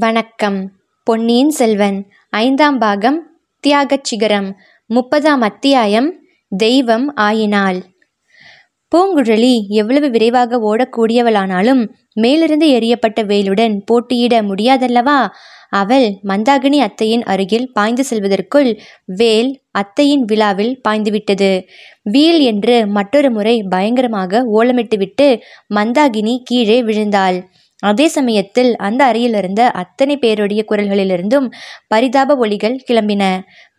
வணக்கம். 0.00 0.72
பொன்னியின் 1.02 1.50
செல்வன் 1.50 2.06
ஐந்தாம் 2.30 2.78
பாகம் 2.78 3.18
தியாகச் 3.60 4.04
சிகரம் 4.04 4.54
முப்பதாம் 4.86 5.40
அத்தியாயம் 5.40 6.08
தெய்வம் 6.56 7.16
ஆயினாள் 7.16 7.78
பூங்குழலி 8.92 9.66
எவ்வளவு 9.68 10.10
விரைவாக 10.10 10.58
ஓடக்கூடியவளானாலும் 10.58 11.82
மேலிருந்து 12.12 12.68
எரியப்பட்ட 12.68 13.22
வேலுடன் 13.22 13.80
போட்டியிட 13.84 14.42
முடியாதல்லவா? 14.42 15.28
அவள் 15.70 16.06
மந்தாகினி 16.24 16.78
அத்தையின் 16.78 17.22
அருகில் 17.22 17.72
பாய்ந்து 17.72 18.04
செல்வதற்குள் 18.10 18.78
வேல் 19.04 19.60
அத்தையின் 19.70 20.24
விழாவில் 20.24 20.80
பாய்ந்துவிட்டது. 20.88 21.64
வீல் 22.02 22.40
என்று 22.40 22.86
மற்றொரு 22.86 23.30
முறை 23.30 23.62
பயங்கரமாக 23.62 24.44
ஓலமிட்டுவிட்டு 24.52 25.40
மந்தாகினி 25.74 26.36
கீழே 26.44 26.82
விழுந்தாள். 26.82 27.38
அதே 27.82 28.08
சமயத்தில் 28.08 28.76
அந்த 28.76 29.04
அறையிலிருந்த 29.04 29.70
அத்தனை 29.72 30.16
பேருடைய 30.16 30.64
குரல்களிலிருந்தும் 30.70 31.46
பரிதாப 31.86 32.36
ஒலிகள் 32.36 32.76
கிளம்பின. 32.88 33.22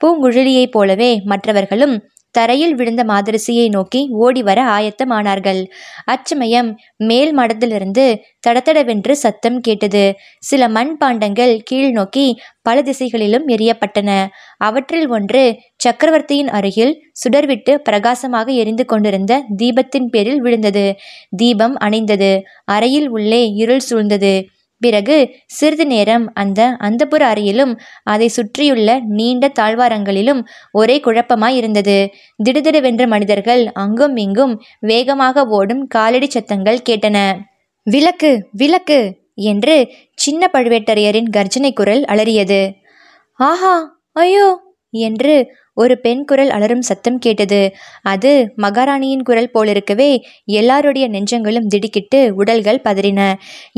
பூங்குழலியைப் 0.01 0.71
போலவே 0.71 1.21
மற்றவர்களும் 1.23 1.95
தரையில் 2.31 2.75
விழுந்த 2.75 3.03
மாதரசியை 3.03 3.69
நோக்கி 3.69 4.01
ஓடிவர 4.21 4.59
ஆயத்தமானார்கள். 4.67 5.61
அச்சமயம் 6.05 6.69
மேல் 6.97 7.37
மடத்திலிருந்து 7.37 8.05
தடதடவென்று 8.47 9.11
சத்தம் 9.11 9.59
கேட்டது. 9.59 10.03
சில 10.39 10.67
மண் 10.67 10.97
பாண்டங்கள் 10.97 11.59
கீழ் 11.63 11.91
நோக்கி 11.91 12.39
பல 12.61 12.81
திசைகளிலும் 12.81 13.47
எரியப்பட்டன 13.47 14.09
அவற்றில் 14.57 15.07
ஒன்று 15.07 15.43
சக்கரவர்த்தியின் 15.75 16.49
அருகில் 16.49 16.93
சுடர்விட்டு 17.23 17.75
பிரகாசமாக 17.75 18.51
எரிந்து 18.51 18.85
கொண்டிருந்த 18.85 19.45
தீபத்தின் 19.57 20.07
பேரில் 20.09 20.41
விழுந்தது. 20.41 20.95
தீபம் 21.37 21.77
அணைந்தது. 21.77 22.41
அறையில் 22.65 23.09
உள்ளே 23.09 23.41
இருள் 23.53 23.85
சூழ்ந்தது. 23.89 24.33
பிறகு 24.81 25.15
சிறிது 25.49 25.85
நேரம் 25.87 26.25
அந்த 26.33 26.59
அந்தப்புற 26.81 27.21
அறையிலும் 27.29 27.73
அதை 28.05 28.27
சுற்றியுள்ள 28.29 28.89
நீண்ட 29.11 29.51
தாழ்வாரங்களிலும் 29.59 30.41
ஒரே 30.73 30.95
குழப்பமாய் 30.99 31.57
இருந்தது 31.57 31.97
திடுதிடுவென்ற 32.39 33.05
மனிதர்கள் 33.07 33.63
அங்கும் 33.75 34.15
இங்கும் 34.17 34.53
வேகமாக 34.83 35.45
ஓடும் 35.51 35.83
காலடி 35.87 36.29
சத்தங்கள் 36.29 36.85
கேட்டன. 36.89 37.17
விளக்கு 37.87 38.31
விளக்கு! 38.53 38.99
என்று 39.49 39.75
சின்ன 40.17 40.49
பழுவேட்டரையரின் 40.53 41.29
கர்ஜனை 41.29 41.71
குரல் 41.73 42.03
அலறியது. 42.05 42.61
ஆஹா 43.39 43.75
ஐயோ! 44.15 44.47
என்று 44.93 45.33
ஒரு 45.79 45.95
பெண் 45.97 46.23
குரல் 46.25 46.49
அலறும் 46.49 46.85
சத்தம் 46.87 47.19
கேட்டது. 47.19 47.61
அது 48.03 48.31
மகாராணியின் 48.57 49.23
குரல் 49.23 49.51
போலிருக்கவே 49.53 50.09
எல்லாருடைய 50.53 51.05
நெஞ்சங்களும் 51.09 51.69
திடுக்கிட்டு 51.69 52.19
உடல்கள் 52.35 52.83
பதறின. 52.83 53.21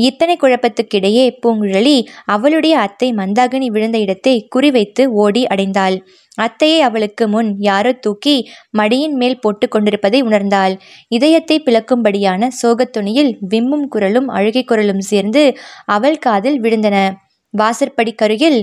இத்தனை 0.00 0.36
குழப்பத்துக்கிடையே 0.36 1.26
பூங்குழலி 1.42 1.96
அவளுடைய 2.28 2.74
அத்தை 2.78 3.10
மந்தாகினி 3.12 3.70
விழுந்த 3.70 3.98
இடத்தை 3.98 4.34
குறிவைத்து 4.56 5.04
ஓடி 5.24 5.44
அடைந்தாள். 5.46 5.96
அத்தையை 6.38 6.78
அவளுக்கு 6.80 7.24
முன் 7.28 7.48
யாரோ 7.60 7.90
தூக்கி 7.98 8.36
மடியின் 8.78 9.16
மேல் 9.16 9.40
போட்டு 9.40 9.66
கொண்டிருப்பதை 9.68 10.20
உணர்ந்தாள். 10.22 10.74
இதயத்தை 11.08 11.56
பிளக்கும்படியான 11.60 12.48
சோகத்துணியில் 12.62 13.32
விம்மும் 13.48 13.86
குரலும் 13.88 14.28
அழுகை 14.28 14.62
குரலும் 14.64 15.02
சேர்ந்து 15.10 15.42
அவள் 15.88 16.18
காதில் 16.18 16.58
விழுந்தன. 16.60 16.96
வாசற்படி 17.54 18.12
கருகில் 18.14 18.60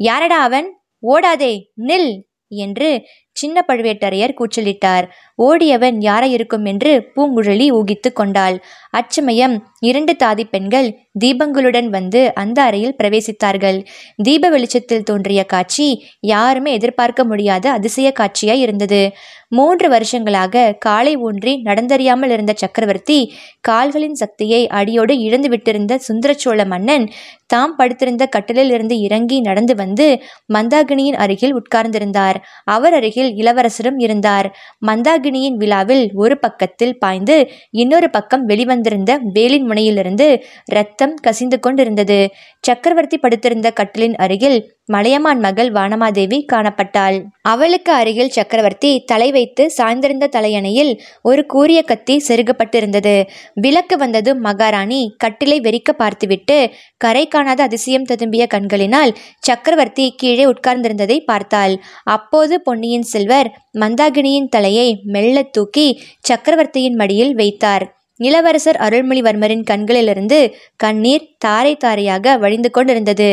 யாரடா 0.00 0.38
அவன்? 0.42 0.68
ஓடாதே 1.02 1.52
நில்! 1.88 2.10
என்று 2.56 3.06
சின்ன 3.32 3.64
பழுவேட்டரையர் 3.68 4.34
கூச்சலிட்டார். 4.34 5.08
ஓடியவன் 5.34 5.98
யாராயிருக்கும் 5.98 6.64
என்று 6.64 7.12
பூங்குழலி 7.16 7.72
ஊகித்து 7.72 8.12
கொண்டாள். 8.12 8.62
அச்சமயம் 8.90 9.71
இரண்டு 9.82 10.12
தாதி 10.24 10.44
பெண்கள் 10.50 10.88
தீபங்களுடன் 11.24 11.88
வந்து 11.88 12.20
அந்த 12.34 12.58
அறையில் 12.62 12.96
பிரவேசித்தார்கள். 13.02 13.78
தீப 14.22 14.48
வெளிச்சத்தில் 14.48 15.02
தோன்றிய 15.02 15.40
காட்சி 15.44 15.88
யாருமே 16.20 16.72
எதிர்பார்க்க 16.72 17.24
முடியாத 17.24 17.64
அதிசய 17.70 18.10
காட்சியாய் 18.20 18.62
இருந்தது. 18.64 19.02
மூன்று 19.48 19.86
வருஷங்களாக 19.88 20.62
காலை 20.78 21.12
ஊன்றி 21.16 21.52
நடந்தறியாமல் 21.64 22.30
இருந்த 22.30 22.52
சக்கரவர்த்தி 22.56 23.18
கால்களின் 23.60 24.14
சக்தியை 24.14 24.60
அடியோடு 24.68 25.14
இழந்து 25.18 25.48
விட்டிருந்த 25.48 25.98
சுந்தரச்சோழ 26.08 26.64
மன்னன் 26.66 27.04
தாம் 27.46 27.74
படுத்திருந்த 27.76 28.24
கட்டிலில் 28.26 28.70
இருந்து 28.70 28.96
இறங்கி 28.98 29.38
நடந்து 29.40 29.74
வந்து 29.74 30.06
மந்தாகினியின் 30.54 31.18
அருகில் 31.24 31.54
உட்கார்ந்திருந்தார். 31.54 32.38
அவர் 32.66 32.94
அருகில் 32.94 33.30
இளவரசரும் 33.34 33.98
இருந்தார். 33.98 34.48
மந்தாகினியின் 34.86 35.58
விழாவில் 35.58 36.04
ஒரு 36.14 36.36
பக்கத்தில் 36.38 36.96
பாய்ந்து 36.98 37.36
இன்னொரு 37.74 38.10
பக்கம் 38.10 38.46
வெளிவந்திருந்த 38.48 39.10
வேலின் 39.32 39.68
முனையிலிருந்து 39.72 40.28
ரத்தம் 40.70 41.16
கசிந்து 41.26 41.58
கொண்டிருந்தது. 41.60 42.20
சக்கரவர்த்தி 42.60 43.18
படுத்திருந்த 43.18 43.68
கட்டிலின் 43.80 44.16
அருகில் 44.24 44.58
மலையமான் 44.84 45.40
மகள் 45.40 45.70
வானமாதேவி 45.72 46.38
காணப்பட்டாள். 46.52 47.16
அவளுக்கு 47.42 47.92
அருகில் 47.92 48.32
சக்கரவர்த்தி 48.36 48.90
தலை 49.06 49.28
வைத்து 49.30 49.64
சாய்ந்திருந்த 49.78 50.26
தலையணையில் 50.26 50.92
ஒரு 51.22 51.42
கூரிய 51.46 51.80
கத்தி 51.82 52.16
செருகப்பட்டிருந்தது. 52.28 53.14
விளக்கு 53.54 53.96
வந்ததும் 53.96 54.40
மகாராணி. 54.40 55.00
கட்டிலை 55.24 55.58
வெறிக்க 55.60 55.92
பார்த்துவிட்டு 55.96 56.58
கரை 56.96 57.24
காணாத 57.28 57.62
அதிசயம் 57.62 58.08
ததும்பிய 58.08 58.46
கண்களினால் 58.46 59.14
சக்கரவர்த்தி 59.40 60.06
கீழே 60.16 60.44
உட்கார்ந்திருந்ததை 60.44 61.18
பார்த்தாள். 61.24 61.76
அப்போது 62.04 62.56
பொன்னியின் 62.60 63.08
செல்வர் 63.14 63.50
மந்தாகினியின் 63.78 64.52
தலையை 64.56 64.88
மெல்ல 65.14 65.46
தூக்கி 65.56 65.88
சக்கரவர்த்தியின் 66.20 66.94
மடியில் 66.94 67.34
வைத்தார். 67.34 67.86
இளவரசர் 68.22 68.78
அருள்மொழிவர்மரின் 68.78 69.64
கண்களிலிருந்து 69.64 70.38
கண்ணீர் 70.76 71.24
தாரை 71.44 71.72
தாரையாக 71.76 72.36
வழிந்து 72.36 72.70
கொண்டிருந்தது. 72.70 73.28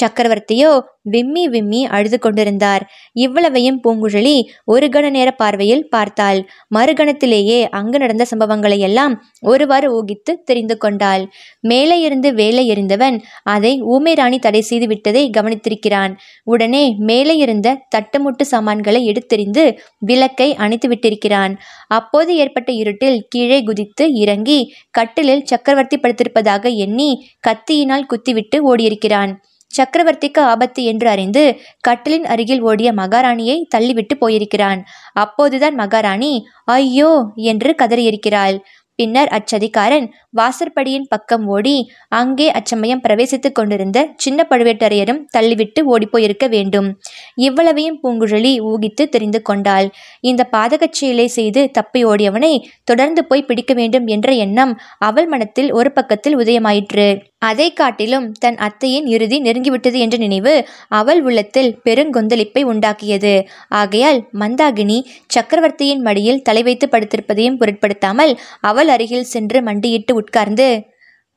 சக்கரவர்த்தியோ 0.00 0.72
விம்மி 1.12 1.44
விம்மி 1.48 1.80
அழுது 1.86 2.18
கொண்டிருந்தார். 2.18 2.82
இவ்வளவையும் 3.24 3.78
பூங்குழலி 3.84 4.34
ஒரு 4.64 4.86
கண 4.88 5.06
நேர 5.10 5.28
பார்வையில் 5.32 5.82
பார்த்தாள். 5.88 6.40
மறுகணத்திலேயே 6.74 7.58
அங்கு 7.70 7.98
நடந்த 7.98 8.24
சம்பவங்களை 8.32 8.78
எல்லாம் 8.88 9.14
ஒருவாறு 9.52 9.88
ஊகித்து 9.98 10.32
தெரிந்து 10.44 10.76
கொண்டாள். 10.78 11.24
மேலே 11.64 11.96
இருந்து 12.00 12.28
வேலை 12.34 12.64
எறிந்தவன் 12.72 13.16
அதை 13.54 13.72
ஊமை 13.94 14.14
ராணி 14.14 14.38
தடை 14.38 14.62
செய்து 14.62 14.86
விட்டதை 14.86 15.24
கவனித்திருக்கிறான். 15.38 16.14
உடனே 16.52 16.84
மேலே 17.10 17.36
இருந்த 17.36 17.74
தட்டுமுட்டு 17.94 18.46
சாமான்களை 18.52 19.02
எடுத்தெறிந்து 19.12 19.64
விளக்கை 20.02 20.48
அணைத்து 20.56 20.88
விட்டிருக்கிறான். 20.88 21.54
அப்போது 21.90 22.30
ஏற்பட்ட 22.36 22.70
இருட்டில் 22.82 23.18
கீழே 23.28 23.60
குதித்து 23.62 24.06
இறங்கி 24.22 24.58
கட்டிலில் 24.90 25.44
சக்கரவர்த்தி 25.44 25.98
படுத்திருப்பதாக 25.98 26.64
எண்ணி 26.84 27.10
கத்தியினால் 27.52 28.06
குத்திவிட்டு 28.06 28.58
ஓடியிருக்கிறான். 28.74 29.32
சக்கரவர்த்திக்கு 29.70 30.40
ஆபத்து 30.40 30.84
என்று 30.84 31.08
அறிந்து 31.08 31.42
கட்டிலின் 31.88 32.26
அருகில் 32.26 32.60
ஓடிய 32.60 32.92
மகாராணியை 32.92 33.56
தள்ளிவிட்டு 33.76 34.14
போயிருக்கிறான். 34.18 34.80
அப்போதுதான் 35.12 35.74
மகாராணி 35.74 36.32
ஐயோ 36.64 37.12
என்று 37.34 37.74
கதறியிருக்கிறாள். 37.78 38.58
பின்னர் 38.98 39.30
அச்சதிகாரன் 39.32 40.06
வாசற்படியின் 40.36 41.06
பக்கம் 41.08 41.44
ஓடி 41.46 41.74
அங்கே 42.08 42.50
அச்சமயம் 42.50 43.02
பிரவேசித்துக் 43.08 43.52
கொண்டிருந்த 43.52 43.98
சின்ன 44.16 44.46
பழுவேட்டரையரும் 44.50 45.20
தள்ளிவிட்டு 45.36 45.80
ஓடிப்போயிருக்க 45.92 46.46
வேண்டும். 46.48 46.88
இவ்வளவையும் 47.34 47.98
பூங்குழலி 48.02 48.52
ஊகித்து 48.70 49.04
தெரிந்து 49.08 49.42
கொண்டாள். 49.42 49.88
இந்த 50.20 50.48
பாதகச் 50.52 50.92
செயலை 50.92 51.26
செய்து 51.28 51.70
தப்பி 51.70 52.02
ஓடியவனை 52.04 52.52
தொடர்ந்து 52.84 53.24
போய் 53.24 53.42
பிடிக்க 53.42 53.74
வேண்டும் 53.74 54.06
என்ற 54.06 54.32
எண்ணம் 54.32 54.72
அவள் 54.98 55.26
மனத்தில் 55.26 55.70
ஒரு 55.72 55.92
பக்கத்தில் 55.92 56.38
உதயமாயிற்று. 56.38 57.08
அதை 57.38 57.68
காட்டிலும் 57.72 58.26
தன் 58.32 58.56
அத்தையின் 58.56 59.06
இறுதி 59.06 59.38
நெருங்கிவிட்டது 59.42 59.98
என்ற 59.98 60.16
நினைவு 60.16 60.54
அவள் 60.88 61.20
உள்ளத்தில் 61.22 61.70
பெருங்கொந்தளிப்பை 61.84 62.62
உண்டாக்கியது. 62.72 63.34
ஆகையால் 63.68 64.20
மந்தாகினி 64.40 64.98
சக்கரவர்த்தியின் 65.26 66.00
மடியில் 66.00 66.42
தலை 66.42 66.62
வைத்து 66.62 66.86
படுத்திருப்பதையும் 66.86 67.58
பொருட்படுத்தாமல் 67.62 68.32
அவள் 68.60 68.81
அருகில் 68.88 69.30
சென்று 69.32 69.58
மண்டியிட்டு 69.62 70.14
உட்கார்ந்து 70.14 70.68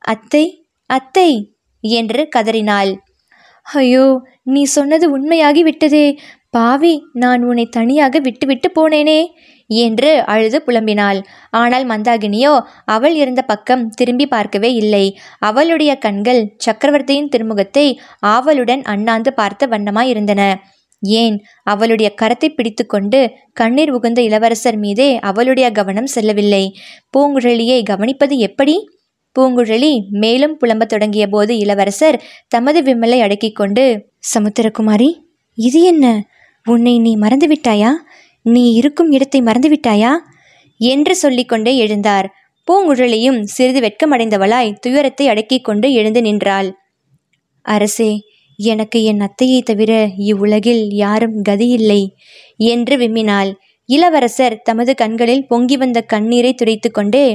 அத்தை 0.04 0.44
அத்தை 0.90 1.30
என்று 1.84 2.22
கதறினாள். 2.28 2.92
ஐயோ 3.66 4.06
நீ 4.44 4.62
சொன்னது 4.64 5.06
உண்மையாகி 5.10 5.62
விட்டதே. 5.62 6.06
பாவி 6.50 6.92
நான் 7.12 7.42
உன்னை 7.42 7.64
தனியாக 7.68 8.18
விட்டுவிட்டு 8.18 8.68
போனேனே 8.76 9.20
என்று 9.70 10.10
அழுது 10.24 10.58
புலம்பினாள். 10.66 11.18
ஆனால் 11.50 11.84
மந்தாகினியோ 11.86 12.52
அவள் 12.84 13.14
இருந்த 13.14 13.42
பக்கம் 13.42 13.82
திரும்பி 13.90 14.26
பார்க்கவே 14.26 14.70
இல்லை. 14.74 15.04
அவளுடைய 15.38 15.92
கண்கள் 15.98 16.40
சக்கரவர்த்தியின் 16.56 17.28
திருமுகத்தை 17.28 17.86
ஆவலுடன் 18.26 18.84
அண்ணாந்து 18.84 19.32
பார்த்த 19.32 19.66
வண்ணமாய் 19.66 20.08
இருந்தன 20.08 20.42
ஏன்? 21.00 21.44
அவளுடைய 21.62 22.14
கரத்தை 22.22 22.48
பிடித்துக்கொண்டு 22.48 23.30
கண்ணீர் 23.52 23.94
உகுந்த 23.94 24.18
இளவரசர் 24.18 24.78
மீதே 24.78 25.18
அவளுடைய 25.18 25.70
கவனம் 25.70 26.06
செல்லவில்லை. 26.06 26.74
பூங்குழலியை 27.18 27.82
கவனிப்பது 27.90 28.36
எப்படி? 28.36 28.88
பூங்குழலி 29.40 30.08
மேலும் 30.10 30.56
புலம்பத் 30.58 30.88
தொடங்கிய 30.88 31.26
போது 31.26 31.58
இளவரசர் 31.58 32.22
தமது 32.48 32.82
விம்மலை 32.82 33.20
அடக்கிக் 33.20 33.56
கொண்டு 33.56 34.12
சமுத்திரகுமாரி 34.34 35.14
இது 35.54 35.82
என்ன? 35.82 36.24
உன்னை 36.64 36.98
நீ 36.98 37.16
மறந்துவிட்டாயா? 37.16 37.90
நீ 38.42 38.72
இருக்கும் 38.72 39.10
இடத்தை 39.10 39.40
மறந்துவிட்டாயா? 39.40 40.12
என்று 40.78 41.16
சொல்லிக்கொண்டே 41.16 41.86
எழுந்தார். 41.86 42.26
பூங்குழலியும் 42.68 43.42
சிறிது 43.42 43.80
வெட்கமடைந்தவளாய் 43.80 44.72
துயரத்தை 44.72 45.28
அடக்கிக் 45.28 45.64
கொண்டு 45.64 45.92
எழுந்து 45.92 46.22
நின்றாள். 46.22 46.76
அரசே 47.62 48.20
எனக்கு 48.58 48.98
என் 49.04 49.20
அத்தையை 49.20 49.60
தவிர 49.62 49.92
இவ்வுலகில் 50.16 50.82
யாரும் 50.94 51.36
கதியில்லை 51.44 52.02
என்று 52.56 52.96
விம்மினாள். 52.96 53.50
இளவரசர் 53.88 54.60
தமது 54.62 54.94
கண்களில் 54.94 55.46
பொங்கி 55.46 55.76
வந்த 55.76 55.98
கண்ணீரை 56.02 56.52
துடைத்து 56.54 56.90
கொண்டே 56.90 57.26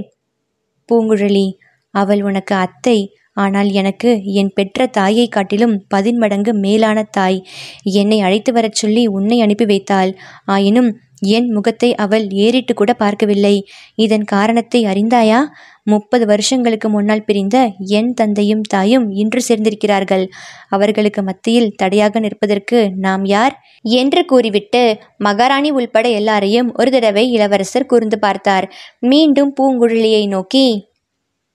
பூங்குழலி 0.89 1.47
அவள் 1.93 2.21
உனக்கு 2.21 2.55
அத்தை. 2.55 2.97
ஆனால் 3.33 3.69
எனக்கு 3.71 4.09
என் 4.23 4.51
பெற்ற 4.53 4.87
தாயை 4.87 5.27
காட்டிலும் 5.27 5.75
பதின்மடங்கு 5.87 6.53
மேலான 6.53 7.03
தாய். 7.11 7.37
என்னை 7.83 8.19
அழைத்து 8.19 8.51
வரச் 8.53 8.73
சொல்லி 8.73 9.07
உன்னை 9.07 9.41
அனுப்பி 9.41 9.65
வைத்தாள். 9.65 10.11
ஆயினும் 10.45 10.89
என் 11.21 11.49
முகத்தை 11.49 11.95
அவள் 11.95 12.29
ஏறிட்டு 12.29 12.73
கூட 12.73 12.93
பார்க்கவில்லை. 12.93 13.67
இதன் 13.95 14.23
காரணத்தை 14.23 14.85
அறிந்தாயா? 14.85 15.45
முப்பது 15.83 16.25
வருஷங்களுக்கு 16.25 16.89
முன்னால் 16.89 17.23
பிரிந்த 17.23 17.71
என் 17.77 18.13
தந்தையும் 18.13 18.61
தாயும் 18.61 19.11
இன்று 19.11 19.41
சேர்ந்திருக்கிறார்கள். 19.47 20.25
அவர்களுக்கு 20.69 21.21
மத்தியில் 21.23 21.73
தடையாக 21.75 22.19
நிற்பதற்கு 22.19 22.91
நாம் 22.95 23.25
யார்? 23.25 23.55
என்று 23.83 24.25
கூறிவிட்டு 24.25 24.99
மகாராணி 25.17 25.71
உள்பட 25.71 26.09
எல்லாரையும் 26.09 26.73
ஒரு 26.73 26.91
தடவை 26.91 27.31
இளவரசர் 27.31 27.85
கூர்ந்து 27.85 28.19
பார்த்தார். 28.19 28.71
மீண்டும் 28.99 29.53
பூங்குழலியை 29.61 30.27
நோக்கி 30.27 30.89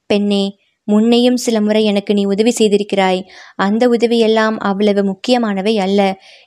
பெண்ணே 0.06 0.44
முன்னையும் 0.88 1.38
சில 1.44 1.56
முறை 1.60 1.82
எனக்கு 1.84 2.12
நீ 2.14 2.24
உதவி 2.24 2.52
செய்திருக்கிறாய். 2.58 3.20
அந்த 3.56 3.82
உதவியெல்லாம் 3.88 4.56
அவ்வளவு 4.60 5.02
முக்கியமானவை 5.04 5.74
அல்ல. 5.78 6.00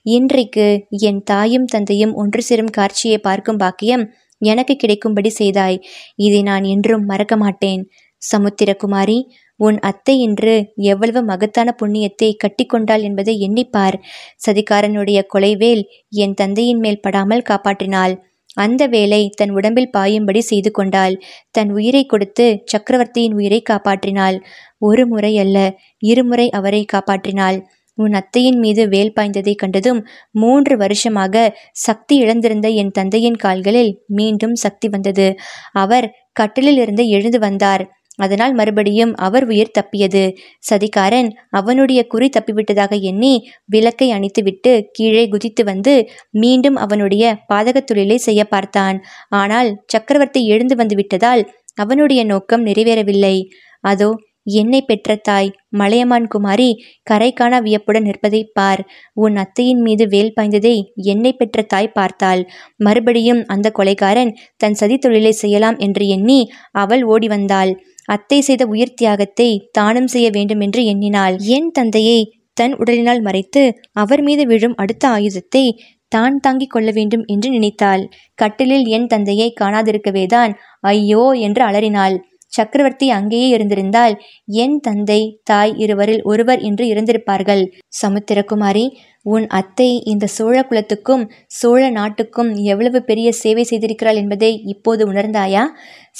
இன்றைக்கு 0.05 0.67
என் 1.09 1.21
தாயும் 1.23 1.65
தந்தையும் 1.65 2.13
ஒன்று 2.13 2.41
சேரும் 2.41 2.71
காட்சியை 2.71 3.17
பார்க்கும் 3.19 3.57
பாக்கியம் 3.57 4.05
எனக்கு 4.41 4.75
கிடைக்கும்படி 4.75 5.29
செய்தாய். 5.29 5.77
இதை 6.15 6.41
நான் 6.41 6.63
என்றும் 6.63 7.05
மறக்க 7.05 7.35
மாட்டேன். 7.37 7.81
சமுத்திரகுமாரி 8.21 9.19
உன் 9.59 9.77
அத்தை 9.79 10.13
இன்று 10.19 10.53
எவ்வளவு 10.91 11.21
மகத்தான 11.23 11.69
புண்ணியத்தை 11.81 12.29
கட்டிக்கொண்டாள் 12.43 13.01
என்பதை 13.01 13.33
எண்ணிப்பார். 13.47 13.97
சதிகாரனுடைய 14.45 15.19
கொலைவேல் 15.33 15.83
என் 16.15 16.33
தந்தையின் 16.33 16.79
மேல் 16.79 17.01
படாமல் 17.01 17.47
காப்பாற்றினாள். 17.49 18.13
அந்த 18.57 18.87
வேலை 18.87 19.29
தன் 19.35 19.49
உடம்பில் 19.49 19.91
பாயும்படி 19.91 20.41
செய்து 20.41 20.71
கொண்டாள். 20.71 21.15
தன் 21.51 21.71
உயிரை 21.71 22.05
கொடுத்து 22.05 22.61
சக்கரவர்த்தியின் 22.65 23.33
உயிரை 23.33 23.61
காப்பாற்றினாள். 23.69 24.37
ஒரு 24.77 25.07
முறை 25.07 25.37
அல்ல 25.37 25.57
இருமுறை 25.99 26.49
அவரை 26.49 26.85
காப்பாற்றினாள். 26.93 27.59
உன் 27.95 28.13
அத்தையின் 28.13 28.59
மீது 28.59 28.87
வேல் 28.89 29.13
பாய்ந்ததை 29.19 29.55
கண்டதும் 29.55 30.07
மூன்று 30.31 30.77
வருஷமாக 30.77 31.55
சக்தி 31.71 32.23
இழந்திருந்த 32.23 32.73
என் 32.73 32.91
தந்தையின் 32.91 33.35
கால்களில் 33.35 34.03
மீண்டும் 34.05 34.55
சக்தி 34.55 34.89
வந்தது. 34.89 35.35
அவர் 35.71 36.07
கட்டிலிலிருந்து 36.39 37.07
எழுந்து 37.07 37.39
வந்தார். 37.39 37.83
அதனால் 38.19 38.53
மறுபடியும் 38.53 39.13
அவர் 39.17 39.45
உயிர் 39.45 39.75
தப்பியது. 39.79 40.23
சதிகாரன் 40.69 41.29
அவனுடைய 41.49 41.99
குறி 42.07 42.29
தப்பிவிட்டதாக 42.29 43.01
எண்ணி 43.01 43.33
விளக்கை 43.65 44.09
அணித்துவிட்டு 44.11 44.73
கீழே 44.91 45.25
குதித்து 45.27 45.63
வந்து 45.63 45.95
மீண்டும் 46.37 46.75
அவனுடைய 46.75 47.23
பாதகத் 47.53 47.89
தொழிலை 47.89 48.17
செய்ய 48.17 48.43
பார்த்தான். 48.45 48.99
ஆனால் 49.33 49.71
சக்கரவர்த்தி 49.87 50.43
எழுந்து 50.45 50.75
வந்து 50.75 50.95
விட்டதால் 50.95 51.43
அவனுடைய 51.75 52.21
நோக்கம் 52.23 52.65
நிறைவேறவில்லை. 52.65 53.35
அதோ 53.83 54.09
என்னை 54.53 54.79
பெற்ற 54.81 55.15
தாய் 55.21 55.49
மலையமான் 55.69 56.27
குமாரி 56.27 56.67
கரை 57.03 57.27
காண 57.33 57.53
வியப்புடன் 57.61 58.03
நிற்பதை 58.03 58.41
பார். 58.53 58.81
உன் 59.13 59.35
அத்தையின் 59.35 59.81
மீது 59.81 60.05
வேல் 60.07 60.33
பாய்ந்ததை 60.35 60.73
என்னை 61.05 61.31
பெற்ற 61.33 61.61
தாய் 61.63 61.89
பார்த்தாள். 61.89 62.41
மறுபடியும் 62.77 63.41
அந்த 63.47 63.71
கொலைகாரன் 63.79 64.31
தன் 64.57 64.73
சதி 64.73 64.97
தொழிலை 64.97 65.33
செய்யலாம் 65.33 65.77
என்று 65.77 66.07
எண்ணி 66.07 66.39
அவள் 66.75 67.03
ஓடி 67.05 67.27
வந்தாள். 67.27 67.73
அத்தை 68.05 68.39
செய்த 68.41 68.63
உயிர் 68.65 68.93
தியாகத்தை 68.93 69.49
தானும் 69.71 70.07
செய்ய 70.07 70.27
வேண்டும் 70.29 70.59
என்று 70.59 70.81
எண்ணினாள். 70.85 71.35
என் 71.47 71.69
தந்தையை 71.71 72.19
தன் 72.53 72.73
உடலினால் 72.77 73.21
மறைத்து 73.21 73.63
அவர் 73.93 74.21
மீது 74.21 74.43
விழும் 74.45 74.75
அடுத்த 74.75 75.03
ஆயுதத்தை 75.07 75.65
தான் 76.11 76.35
தாங்கிக் 76.39 76.73
கொள்ள 76.73 76.89
வேண்டும் 76.91 77.23
என்று 77.25 77.49
நினைத்தாள். 77.49 78.03
கட்டிலில் 78.39 78.85
என் 78.87 79.07
தந்தையை 79.07 79.47
காணாதிருக்கவேதான் 79.61 80.53
ஐயோ 80.83 81.23
என்று 81.39 81.63
அலறினாள். 81.63 82.15
சக்கரவர்த்தி 82.51 83.07
அங்கேயே 83.09 83.47
இருந்திருந்தால் 83.55 84.15
என் 84.63 84.77
தந்தை 84.79 85.19
தாய் 85.43 85.73
இருவரில் 85.77 86.23
ஒருவர் 86.23 86.59
என்று 86.59 86.85
இருந்திருப்பார்கள். 86.85 87.63
சமுத்திரகுமாரி 88.01 88.85
உன் 89.25 89.45
அத்தை 89.49 89.89
இந்த 90.03 90.25
சோழ 90.27 90.57
குலத்துக்கும் 90.63 91.23
சோழ 91.51 91.81
நாட்டுக்கும் 91.89 92.51
எவ்வளவு 92.63 92.99
பெரிய 93.03 93.29
சேவை 93.33 93.63
செய்திருக்கிறாள் 93.69 94.15
என்பதை 94.15 94.51
இப்போது 94.65 95.01
உணர்ந்தாயா? 95.11 95.63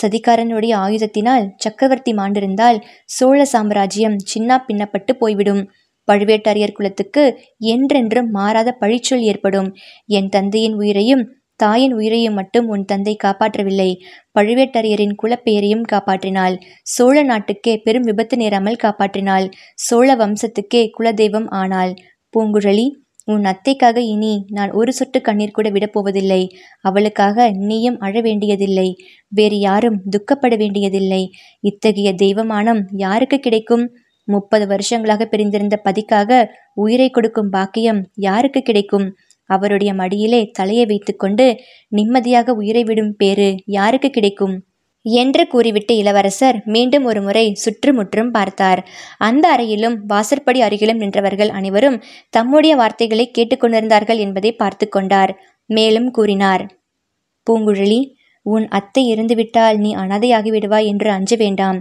சதிகாரனுடைய 0.02 0.74
ஆயுதத்தினால் 0.78 1.46
சக்கரவர்த்தி 1.58 2.14
மாண்டிருந்தால் 2.14 2.80
சோழ 3.10 3.40
சாம்ராஜ்யம் 3.46 4.18
சின்னா 4.34 4.58
பின்னப்பட்டு 4.68 5.14
போய்விடும். 5.18 5.64
பழுவேட்டரையர் 6.08 6.78
குலத்துக்கு 6.78 7.24
என்றென்றும் 7.74 8.30
மாறாத 8.30 8.70
பழிச்சொல் 8.80 9.24
ஏற்படும். 9.24 9.68
என் 10.10 10.30
தந்தையின் 10.30 10.74
உயிரையும் 10.74 11.24
தாயின் 11.60 11.94
உயிரையும் 11.94 12.34
மட்டும் 12.34 12.68
உன் 12.68 12.86
தந்தை 12.86 13.14
காப்பாற்றவில்லை. 13.24 13.90
பழுவேட்டரையரின் 14.36 15.16
குலப்பெயரையும் 15.22 15.86
காப்பாற்றினாள். 15.92 16.56
சோழ 16.84 17.24
நாட்டுக்கே 17.24 17.74
பெரும் 17.78 18.04
விபத்து 18.04 18.38
நேராமல் 18.38 18.82
காப்பாற்றினாள். 18.84 19.48
சோழ 19.80 20.16
வம்சத்துக்கே 20.16 20.84
குலதெய்வம் 20.98 21.50
ஆனாள். 21.62 21.94
பூங்குழலி 22.34 22.88
உன் 23.26 23.44
அத்தைக்காக 23.44 23.98
இனி 24.14 24.34
நான் 24.50 24.72
ஒரு 24.72 24.92
சொட்டு 24.94 25.20
கண்ணீர் 25.22 25.56
கூட 25.58 25.68
விடப்போவதில்லை 25.70 26.40
அவளுக்காக 26.82 27.48
நீயும் 27.70 27.98
அழ 28.00 28.22
வேண்டியதில்லை. 28.22 28.88
வேறு 29.32 29.58
யாரும் 29.60 29.98
துக்கப்பட 30.10 30.54
வேண்டியதில்லை. 30.56 31.24
இத்தகைய 31.64 32.12
தெய்வமானம் 32.24 32.82
யாருக்கு 32.98 33.40
கிடைக்கும்? 33.40 33.86
முப்பது 34.28 34.66
வருஷங்களாக 34.68 35.24
பிரிந்திருந்த 35.26 35.76
பதிக்காக 35.78 36.40
உயிரை 36.74 37.10
கொடுக்கும் 37.10 37.50
பாக்கியம் 37.50 38.02
யாருக்கு 38.28 38.62
கிடைக்கும்? 38.62 39.08
அவருடைய 39.50 39.92
மடியிலே 39.94 40.42
தலையை 40.52 40.86
வைத்துக்கொண்டு 40.86 41.48
நிம்மதியாக 41.92 42.54
உயிரை 42.54 42.84
விடும் 42.84 43.14
பேறு 43.16 43.50
யாருக்கு 43.78 44.10
கிடைக்கும்? 44.10 44.56
என்று 45.06 45.44
கூறிவிட்டு 45.48 45.94
இளவரசர் 45.98 46.58
மீண்டும் 46.66 47.06
ஒரு 47.06 47.20
முறை 47.22 47.46
சுற்றுமுற்றும் 47.56 48.32
பார்த்தார். 48.32 48.82
அந்த 49.20 49.46
அறையிலும் 49.56 49.96
வாசற்படி 50.06 50.60
அருகிலும் 50.62 51.02
நின்றவர்கள் 51.04 51.52
அனைவரும் 51.52 51.98
தம்முடைய 52.30 52.74
வார்த்தைகளை 52.76 53.26
கேட்டுக்கொண்டிருந்தார்கள் 53.32 54.20
என்பதை 54.20 54.52
பார்த்து 54.54 54.88
கொண்டார். 54.90 55.34
மேலும் 55.70 56.10
கூறினார் 56.12 56.64
பூங்குழலி 57.48 58.02
உன் 58.46 58.66
அத்தை 58.70 59.02
இருந்துவிட்டால் 59.06 59.78
நீ 59.78 59.90
அனாதையாகி 59.94 60.50
விடுவாய் 60.52 60.90
என்று 60.92 61.10
அஞ்ச 61.12 61.32
வேண்டாம். 61.36 61.80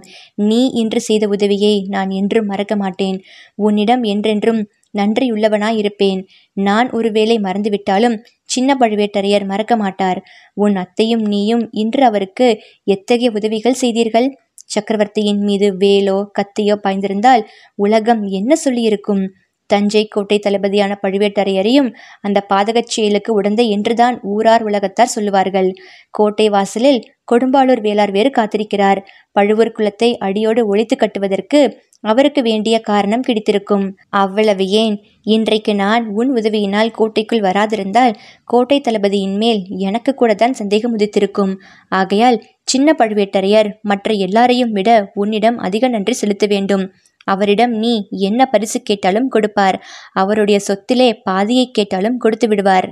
நீ 0.49 0.61
இன்று 0.81 1.01
செய்த 1.01 1.25
உதவியை 1.29 1.75
நான் 1.89 2.11
என்றும் 2.11 2.49
மறக்க 2.53 2.75
மாட்டேன். 2.77 3.19
உன்னிடம் 3.59 4.03
என்றென்றும் 4.05 4.61
நன்றியுள்ளவனாயிருப்பேன். 4.95 6.21
நான் 6.57 6.91
ஒருவேளை 6.91 7.37
மறந்துவிட்டாலும் 7.39 8.17
சின்ன 8.45 8.77
பழுவேட்டரையர் 8.81 9.45
மறக்க 9.45 9.77
மாட்டார் 9.77 10.21
உன் 10.57 10.77
அத்தையும் 10.77 11.25
நீயும் 11.27 11.65
இன்று 11.73 12.05
அவருக்கு 12.05 12.49
எத்தகைய 12.85 13.31
உதவிகள் 13.31 13.81
செய்தீர்கள்? 13.83 14.29
சக்கரவர்த்தியின் 14.67 15.43
மீது 15.43 15.67
வேலோ 15.77 16.17
கத்தியோ 16.39 16.75
பாய்ந்திருந்தால் 16.83 17.45
உலகம் 17.75 18.23
என்ன 18.23 18.53
சொல்லியிருக்கும்? 18.65 19.23
தஞ்சை 19.71 20.03
கோட்டை 20.07 20.37
தளபதியான 20.39 20.93
பழுவேட்டரையரையும் 21.03 21.89
அந்த 22.21 22.39
பாதகச் 22.49 22.93
செயலுக்கு 22.95 23.31
உடந்தை 23.41 23.65
என்றுதான் 23.69 24.17
ஊரார் 24.23 24.63
உலகத்தார் 24.63 25.13
சொல்லுவார்கள். 25.15 25.69
கோட்டை 26.11 26.47
வாசலில் 26.49 27.01
கொடும்பாளூர் 27.33 27.83
வேளார் 27.83 28.11
வேறு 28.11 28.31
காத்திருக்கிறார். 28.31 29.01
பழுவூர் 29.33 29.75
குலத்தை 29.79 30.11
அடியோடு 30.19 30.63
ஒழித்து 30.67 30.97
கட்டுவதற்கு 30.97 31.61
அவருக்கு 32.01 32.43
வேண்டிய 32.43 32.81
காரணம் 32.81 33.21
கிடைத்திருக்கும். 33.21 33.97
அவ்வளவு 34.09 34.69
ஏன்? 34.69 35.03
இன்றைக்கு 35.23 35.75
நான் 35.75 36.07
உன் 36.09 36.31
உதவியினால் 36.37 36.91
கோட்டைக்குள் 36.91 37.41
வராதிருந்தால் 37.41 38.15
கோட்டை 38.45 38.81
தளபதியின் 38.81 39.37
மேல் 39.37 39.67
எனக்கு 39.69 40.15
கூட 40.15 40.35
தான் 40.35 40.53
சந்தேகம் 40.53 40.99
உதித்திருக்கும். 40.99 41.53
ஆகையால் 41.89 42.43
சின்ன 42.65 42.95
பழுவேட்டரையர் 42.99 43.71
மற்ற 43.83 44.13
எல்லாரையும் 44.13 44.73
விட 44.73 45.11
உன்னிடம் 45.15 45.59
அதிக 45.59 45.89
நன்றி 45.89 46.13
செலுத்த 46.13 46.47
வேண்டும். 46.47 46.93
அவரிடம் 47.25 47.71
நீ 47.71 48.09
என்ன 48.11 48.47
பரிசு 48.47 48.83
கேட்டாலும் 48.83 49.29
கொடுப்பார். 49.29 49.83
அவருடைய 50.13 50.61
சொத்திலே 50.69 51.21
பாதியை 51.23 51.71
கேட்டாலும் 51.71 52.17
கொடுத்து 52.17 52.49
விடுவார். 52.49 52.89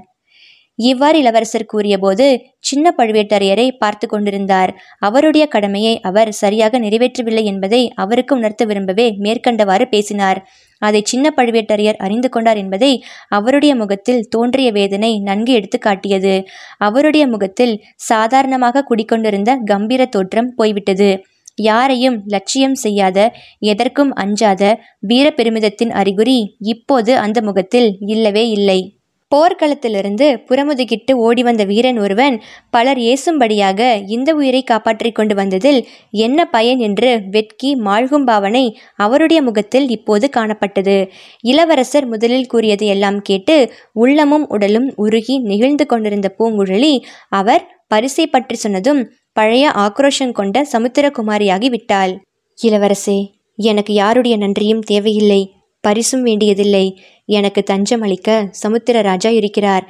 இவ்வாறு 0.78 1.18
இளவரசர் 1.18 1.64
கூறியபோது 1.64 2.48
சின்ன 2.58 2.94
பழுவேட்டரையரை 2.98 3.70
பார்த்து 3.78 4.08
கொண்டிருந்தார். 4.08 4.76
அவருடைய 4.98 5.46
கடமையை 5.46 6.00
அவர் 6.00 6.32
சரியாக 6.32 6.78
நிறைவேற்றவில்லை 6.78 7.44
என்பதை 7.44 7.92
அவருக்கு 7.94 8.36
உணர்த்த 8.36 8.64
விரும்பவே 8.64 9.16
மேற்கண்டவாறு 9.18 9.84
பேசினார். 9.84 10.48
அதை 10.78 11.02
சின்ன 11.02 11.32
பழுவேட்டரையர் 11.36 11.96
அறிந்து 11.96 12.28
கொண்டார் 12.28 12.56
என்பதை 12.56 13.02
அவருடைய 13.28 13.74
முகத்தில் 13.76 14.28
தோன்றிய 14.28 14.72
வேதனை 14.72 15.18
நன்கு 15.18 15.52
எடுத்து 15.52 15.78
காட்டியது. 15.78 16.44
அவருடைய 16.76 17.26
முகத்தில் 17.26 17.82
சாதாரணமாக 17.94 18.82
குடிக்கொண்டிருந்த 18.82 19.58
கம்பீர 19.64 20.06
தோற்றம் 20.06 20.54
போய்விட்டது. 20.54 21.24
யாரையும் 21.56 22.22
லட்சியம் 22.26 22.74
செய்யாத 22.74 23.32
எதற்கும் 23.58 24.12
அஞ்சாத 24.14 24.62
வீர 24.98 25.30
பெருமிதத்தின் 25.30 25.90
அறிகுறி 25.90 26.56
இப்போது 26.58 27.16
அந்த 27.16 27.42
முகத்தில் 27.42 27.96
இல்லவே 28.06 28.48
இல்லை. 28.48 28.95
போர்க்களத்திலிருந்து 29.34 30.44
புறமுதுகிட்டு 30.48 31.12
ஓடி 31.12 31.42
வந்த 31.42 31.64
வீரன் 31.64 31.98
ஒருவன் 31.98 32.42
பலர் 32.70 32.98
ஏசும்படியாக 32.98 34.04
இந்த 34.06 34.34
உயிரை 34.34 34.62
காப்பாற்றிக் 34.62 35.14
கொண்டு 35.14 35.34
வந்ததில் 35.34 35.88
என்ன 36.10 36.44
பயன் 36.44 36.78
என்று 36.78 37.20
வெட்கி 37.30 37.74
மாழ்கும் 37.74 38.24
பாவனை 38.24 38.78
அவருடைய 38.96 39.42
முகத்தில் 39.42 39.88
இப்போது 39.88 40.30
காணப்பட்டது. 40.36 41.08
இளவரசர் 41.40 42.06
முதலில் 42.06 42.46
கூறியது 42.46 42.86
எல்லாம் 42.86 43.22
கேட்டு 43.22 43.72
உள்ளமும் 43.92 44.48
உடலும் 44.48 44.92
உருகி 44.96 45.38
நெகிழ்ந்து 45.38 45.86
கொண்டிருந்த 45.86 46.34
பூங்குழலி 46.38 47.00
அவர் 47.28 47.78
பரிசை 47.88 48.26
பற்றி 48.26 48.54
சொன்னதும் 48.54 49.10
பழைய 49.32 49.68
ஆக்ரோஷம் 49.68 50.32
கொண்ட 50.32 50.66
சமுத்திரகுமாரியாகி 50.72 51.66
விட்டாள். 51.66 52.20
இளவரசே 52.58 53.18
எனக்கு 53.58 53.92
யாருடைய 53.92 54.36
நன்றியும் 54.36 54.80
தேவையில்லை. 54.80 55.55
பரிசும் 55.86 56.22
வேண்டியதில்லை. 56.22 56.86
எனக்கு 57.28 57.60
தஞ்சம் 57.62 58.00
அளிக்க 58.00 58.30
சமுத்திர 58.52 58.96
ராஜா 59.00 59.30
இருக்கிறார். 59.30 59.84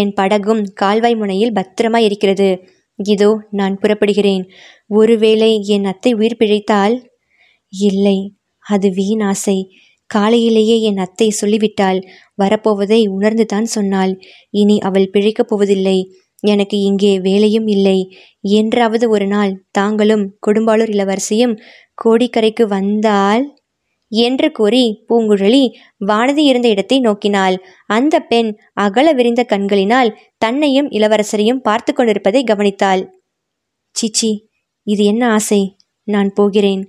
என் 0.00 0.12
படகும் 0.12 0.62
கால்வாய் 0.74 1.16
முனையில் 1.16 1.56
பத்திரமாய் 1.58 2.06
இருக்கிறது 2.08 2.48
இதோ 2.98 3.30
நான் 3.50 3.74
புறப்படுகிறேன். 3.82 4.44
ஒருவேளை 4.90 5.50
என் 5.66 5.84
அத்தை 5.84 6.12
உயிர் 6.12 6.40
பிழைத்தால்? 6.40 6.96
இல்லை 7.72 8.18
அது 8.66 8.88
வீண் 8.90 9.22
ஆசை. 9.22 9.58
காலையிலேயே 10.10 10.76
என் 10.80 10.96
அத்தை 10.96 11.28
சொல்லிவிட்டாள். 11.30 11.98
வரப்போவதை 12.38 13.00
உணர்ந்துதான் 13.16 13.68
சொன்னாள். 13.68 14.12
இனி 14.54 14.76
அவள் 14.80 15.12
பிழைக்கப் 15.12 15.50
போவதில்லை. 15.50 15.98
எனக்கு 16.42 16.76
இங்கே 16.80 17.12
வேலையும் 17.18 17.66
இல்லை. 17.66 17.98
என்றாவது 18.54 19.06
ஒரு 19.10 19.26
நாள் 19.26 19.52
தாங்களும் 19.70 20.24
கொடும்பாளூர் 20.46 20.92
இளவரசியும் 20.94 21.54
கோடிக்கரைக்கு 21.98 22.64
வந்தால்? 22.68 23.44
என்று 24.12 24.48
கூறி 24.50 24.84
பூங்குழலி 25.08 25.64
வானதி 26.06 26.42
இருந்த 26.50 26.68
இடத்தை 26.68 26.98
நோக்கினாள். 27.00 27.56
அந்த 27.86 28.14
பெண் 28.22 28.50
அகல 28.84 29.06
விரிந்த 29.12 29.42
கண்களினால் 29.44 30.14
தன்னையும் 30.36 30.90
இளவரசரையும் 30.90 31.62
பார்த்து 31.62 31.92
கொண்டிருப்பதை 31.92 32.42
கவனித்தாள். 32.44 33.02
சிச்சி 33.96 34.30
இது 34.86 35.04
என்ன 35.04 35.22
ஆசை? 35.30 35.62
நான் 36.08 36.30
போகிறேன் 36.34 36.82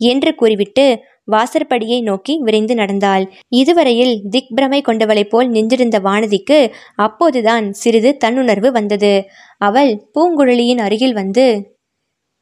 என்று 0.00 0.30
கூறிவிட்டு 0.34 0.86
வாசற்படியை 1.32 1.98
நோக்கி 2.02 2.34
விரைந்து 2.38 2.74
நடந்தாள். 2.74 3.24
இதுவரையில் 3.52 4.12
திக் 4.30 4.52
பிரமை 4.54 4.80
கொண்டவளைப் 4.80 5.30
போல் 5.30 5.48
நின்றிருந்த 5.48 5.96
வானதிக்கு 5.98 6.58
அப்போதுதான் 6.96 7.66
சிறிது 7.72 8.10
தன்னுணர்வு 8.24 8.70
வந்தது. 8.70 9.12
அவள் 9.60 9.90
பூங்குழலியின் 10.14 10.84
அருகில் 10.86 11.12
வந்து 11.12 11.46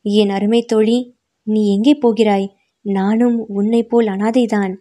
என் 0.05 0.31
அருமை 0.31 0.61
தோழி 0.65 0.99
நீ 1.47 1.63
எங்கே 1.75 1.95
போகிறாய்? 1.95 2.47
நானும் 2.85 3.37
உன்னை 3.49 3.83
போல் 3.83 4.07
அனாதைதான் 4.07 4.75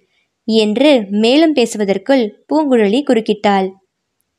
என்று 0.47 1.07
மேலும் 1.09 1.53
பேசுவதற்குள் 1.53 2.23
பூங்குழலி 2.49 3.03
குறுக்கிட்டாள். 3.03 3.67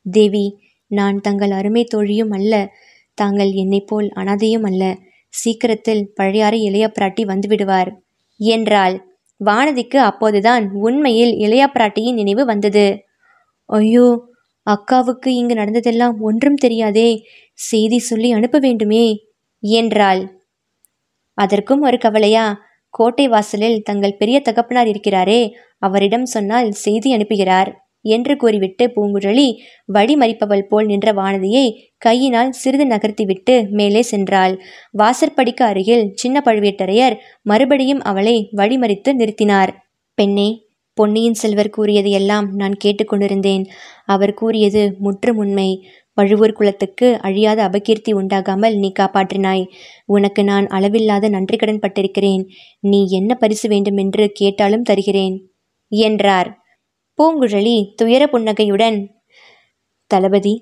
தேவி 0.06 0.46
நான் 0.86 1.20
தங்கள் 1.20 1.50
அருமை 1.50 1.84
தோழியும் 1.84 2.30
அல்ல. 2.30 2.70
தாங்கள் 3.14 3.48
என்னைப்போல் 3.48 4.08
அனாதையும் 4.14 4.62
அல்ல. 4.62 4.96
சீக்கிரத்தில் 5.28 6.12
பழையாறு 6.20 6.58
இளைய 6.62 6.92
பிராட்டி 7.00 7.22
வந்துவிடுவார் 7.26 7.90
என்றாள். 8.38 8.96
வானதிக்கு 9.40 9.96
அப்போதுதான் 9.96 10.70
உண்மையில் 10.72 11.32
இளைய 11.36 11.70
பிராட்டியின் 11.74 12.14
நினைவு 12.14 12.44
வந்தது. 12.44 12.86
ஐயோ 13.64 14.06
அக்காவுக்கு 14.66 15.26
இங்கு 15.26 15.54
நடந்ததெல்லாம் 15.54 16.20
ஒன்றும் 16.20 16.54
தெரியாதே. 16.54 17.24
செய்தி 17.52 17.98
சொல்லி 17.98 18.32
அனுப்ப 18.32 18.58
வேண்டுமே 18.58 19.04
என்றாள். 19.62 20.22
அதற்கும் 21.38 21.80
ஒரு 21.80 21.98
கவலையா? 21.98 22.44
கோட்டை 22.96 23.26
வாசலில் 23.28 23.78
தங்கள் 23.82 24.18
பெரிய 24.18 24.36
தகப்பனார் 24.40 24.88
இருக்கிறாரே 24.88 25.40
அவரிடம் 25.78 26.26
சொன்னால் 26.26 26.68
செய்தி 26.84 27.08
அனுப்புகிறார் 27.16 27.70
என்று 28.04 28.34
கூறிவிட்டு 28.36 28.84
பூங்குழலி 28.94 29.46
வழிமறிப்பவள் 29.92 30.64
போல் 30.68 30.86
நின்ற 30.86 31.08
வானதியை 31.12 31.66
கையினால் 31.98 32.50
சிறிது 32.52 32.86
நகர்த்திவிட்டு 32.86 33.54
மேலே 33.68 34.02
சென்றாள். 34.10 34.54
வாசற்படிக்கு 34.92 35.64
அருகில் 35.64 36.04
சின்ன 36.14 36.42
பழுவேட்டரையர் 36.44 37.16
மறுபடியும் 37.42 38.02
அவளை 38.02 38.36
வழிமறித்து 38.56 39.12
நிறுத்தினார். 39.20 39.72
பெண்ணே 40.18 40.48
பொன்னியின் 40.98 41.40
செல்வர் 41.42 41.74
கூறியது 41.76 42.10
எல்லாம் 42.10 42.48
நான் 42.54 42.76
கேட்டுக்கொண்டிருந்தேன். 42.84 43.64
அவர் 44.06 44.34
கூறியது 44.34 44.82
முற்றும் 44.98 45.36
உண்மை. 45.36 45.70
பழுவூர் 46.16 46.56
குலத்துக்கு 46.58 47.08
அழியாத 47.20 47.58
அபகீர்த்தி 47.68 48.12
உண்டாகாமல் 48.14 48.76
நீ 48.78 48.90
காப்பாற்றினாய். 49.00 49.64
உனக்கு 50.06 50.42
நான் 50.44 50.66
அளவில்லாத 50.68 51.28
நன்றி 51.28 51.56
கடன் 51.56 51.82
பட்டிருக்கிறேன். 51.82 52.44
நீ 52.84 53.00
என்ன 53.10 53.34
பரிசு 53.34 53.68
வேண்டுமென்று 53.68 54.26
கேட்டாலும் 54.32 54.82
தருகிறேன் 54.82 55.36
என்றார். 55.92 56.50
பூங்குழலி 57.18 57.76
துயர 57.94 58.22
புன்னகையுடன் 58.26 58.98
தளபதி 60.10 60.54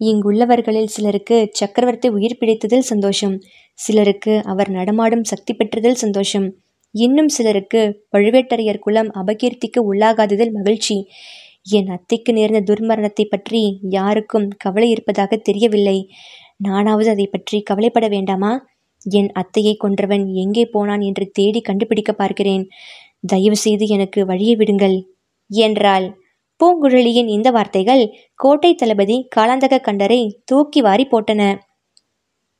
இங்குள்ளவர்களில் 0.00 0.92
சிலருக்கு 0.94 1.36
சக்கரவர்த்தி 1.52 2.08
உயிர் 2.08 2.38
பிடித்ததில் 2.40 2.88
சந்தோஷம் 2.90 3.36
சிலருக்கு 3.78 4.34
அவர் 4.44 4.70
நடமாடும் 4.70 5.24
சக்தி 5.24 5.52
பெற்றதில் 5.54 6.00
சந்தோஷம் 6.02 6.46
இன்னும் 6.94 7.28
சிலருக்கு 7.28 7.80
பழுவேட்டரையர் 8.12 8.78
குலம் 8.78 9.10
அபகீர்த்திக்கு 9.14 9.80
உள்ளாகாததில் 9.90 10.52
மகிழ்ச்சி 10.52 10.96
என் 11.66 11.88
அத்தைக்கு 11.88 12.30
நேர்ந்த 12.32 12.60
துர்மரணத்தை 12.60 13.24
பற்றி 13.24 13.60
யாருக்கும் 13.88 14.46
கவலை 14.56 14.88
இருப்பதாக 14.90 15.36
தெரியவில்லை. 15.36 15.98
நானாவது 16.56 17.10
அதை 17.10 17.26
பற்றி 17.26 17.58
கவலைப்பட 17.60 18.06
வேண்டாமா? 18.08 18.52
என் 19.06 19.30
அத்தையை 19.32 19.74
கொன்றவன் 19.76 20.24
எங்கே 20.34 20.64
போனான் 20.66 21.00
என்று 21.00 21.26
தேடி 21.30 21.60
கண்டுபிடிக்க 21.60 22.12
பார்க்கிறேன். 22.12 22.64
தயவு 23.26 23.56
செய்து 23.56 23.84
எனக்கு 23.86 24.20
வழியை 24.26 24.54
விடுங்கள். 24.56 24.96
என்றாள். 25.50 26.06
பூங்குழலியின் 26.60 27.28
இந்த 27.28 27.48
வார்த்தைகள் 27.50 28.02
கோட்டை 28.34 28.70
தளபதி 28.74 29.16
காலாந்தக 29.36 29.78
கண்டரை 29.82 30.20
தூக்கி 30.44 30.80
வாரி 30.80 31.04
போட்டன. 31.04 31.42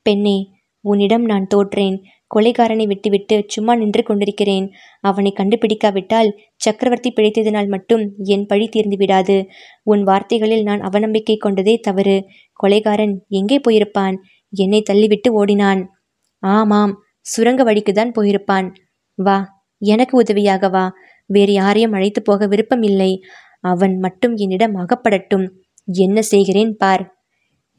பெண்ணே 0.06 0.38
உன்னிடம் 0.84 1.24
நான் 1.24 1.46
தோற்றேன். 1.46 1.96
கொலைகாரனை 2.34 2.86
விட்டுவிட்டு 2.86 3.44
சும்மா 3.46 3.74
நின்று 3.74 4.02
கொண்டிருக்கிறேன். 4.02 4.70
அவனை 5.00 5.32
கண்டுபிடிக்காவிட்டால் 5.36 6.30
சக்கரவர்த்தி 6.56 7.12
பிழைத்ததினால் 7.16 7.68
மட்டும் 7.68 8.12
என் 8.24 8.46
பழி 8.46 8.68
தீர்ந்து 8.68 8.96
விடாது. 8.96 9.46
உன் 9.82 10.02
வார்த்தைகளில் 10.02 10.62
நான் 10.62 10.80
அவநம்பிக்கை 10.80 11.36
கொண்டதே 11.36 11.76
தவறு. 11.76 12.24
கொலைகாரன் 12.62 13.14
எங்கே 13.28 13.60
போயிருப்பான்? 13.68 14.16
என்னை 14.52 14.82
தள்ளிவிட்டு 14.90 15.28
ஓடினான். 15.28 15.88
ஆமாம் 16.38 17.02
சுரங்க 17.20 17.64
வழிக்குதான் 17.64 18.14
போயிருப்பான். 18.18 18.68
வா 19.14 19.64
எனக்கு 19.78 20.16
உதவியாக 20.16 20.68
வா. 20.68 20.92
வேறு 21.26 21.52
யாரையும் 21.52 21.92
அழைத்து 21.92 22.22
போக 22.22 22.46
விருப்பம் 22.46 22.82
இல்லை 22.82 23.20
அவன் 23.60 23.98
மட்டும் 23.98 24.34
என்னிடம் 24.36 24.76
அகப்படட்டும். 24.76 25.46
என்ன 25.92 26.22
செய்கிறேன் 26.22 26.76
பார். 26.76 27.19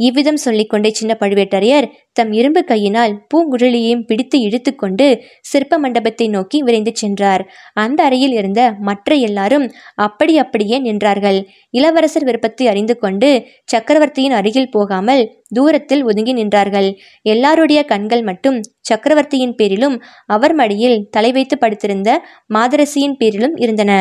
இவ்விதம் 0.07 0.39
சொல்லிக்கொண்டே 0.43 0.89
சின்ன 0.91 1.11
பழுவேட்டரையர் 1.21 1.87
தம் 2.13 2.31
இரும்பு 2.31 2.61
கையினால் 2.63 3.13
பூங்குழலியையும் 3.31 4.03
பிடித்து 4.09 4.37
இழுத்துக்கொண்டு 4.39 5.07
சிற்ப 5.41 5.77
மண்டபத்தை 5.79 6.27
நோக்கி 6.27 6.57
விரைந்து 6.61 6.91
சென்றார். 6.95 7.43
அந்த 7.73 7.99
அறையில் 8.03 8.35
இருந்த 8.39 8.61
மற்ற 8.89 9.15
எல்லாரும் 9.27 9.65
அப்படி 10.05 10.33
அப்படியே 10.37 10.79
நின்றார்கள். 10.79 11.39
இளவரசர் 11.73 12.27
விருப்பத்தை 12.29 12.67
அறிந்து 12.67 12.95
கொண்டு 12.97 13.29
சக்கரவர்த்தியின் 13.73 14.37
அருகில் 14.39 14.73
போகாமல் 14.77 15.23
தூரத்தில் 15.55 16.03
ஒதுங்கி 16.03 16.33
நின்றார்கள். 16.33 16.89
எல்லாருடைய 17.25 17.81
கண்கள் 17.85 18.23
மட்டும் 18.23 18.57
சக்கரவர்த்தியின் 18.89 19.55
பேரிலும் 19.55 19.97
அவர் 20.27 20.55
மடியில் 20.61 20.97
தலை 21.09 21.31
வைத்து 21.31 21.57
படுத்திருந்த 21.57 22.09
மாதரசியின் 22.53 23.19
பேரிலும் 23.21 23.55
இருந்தன. 23.57 23.91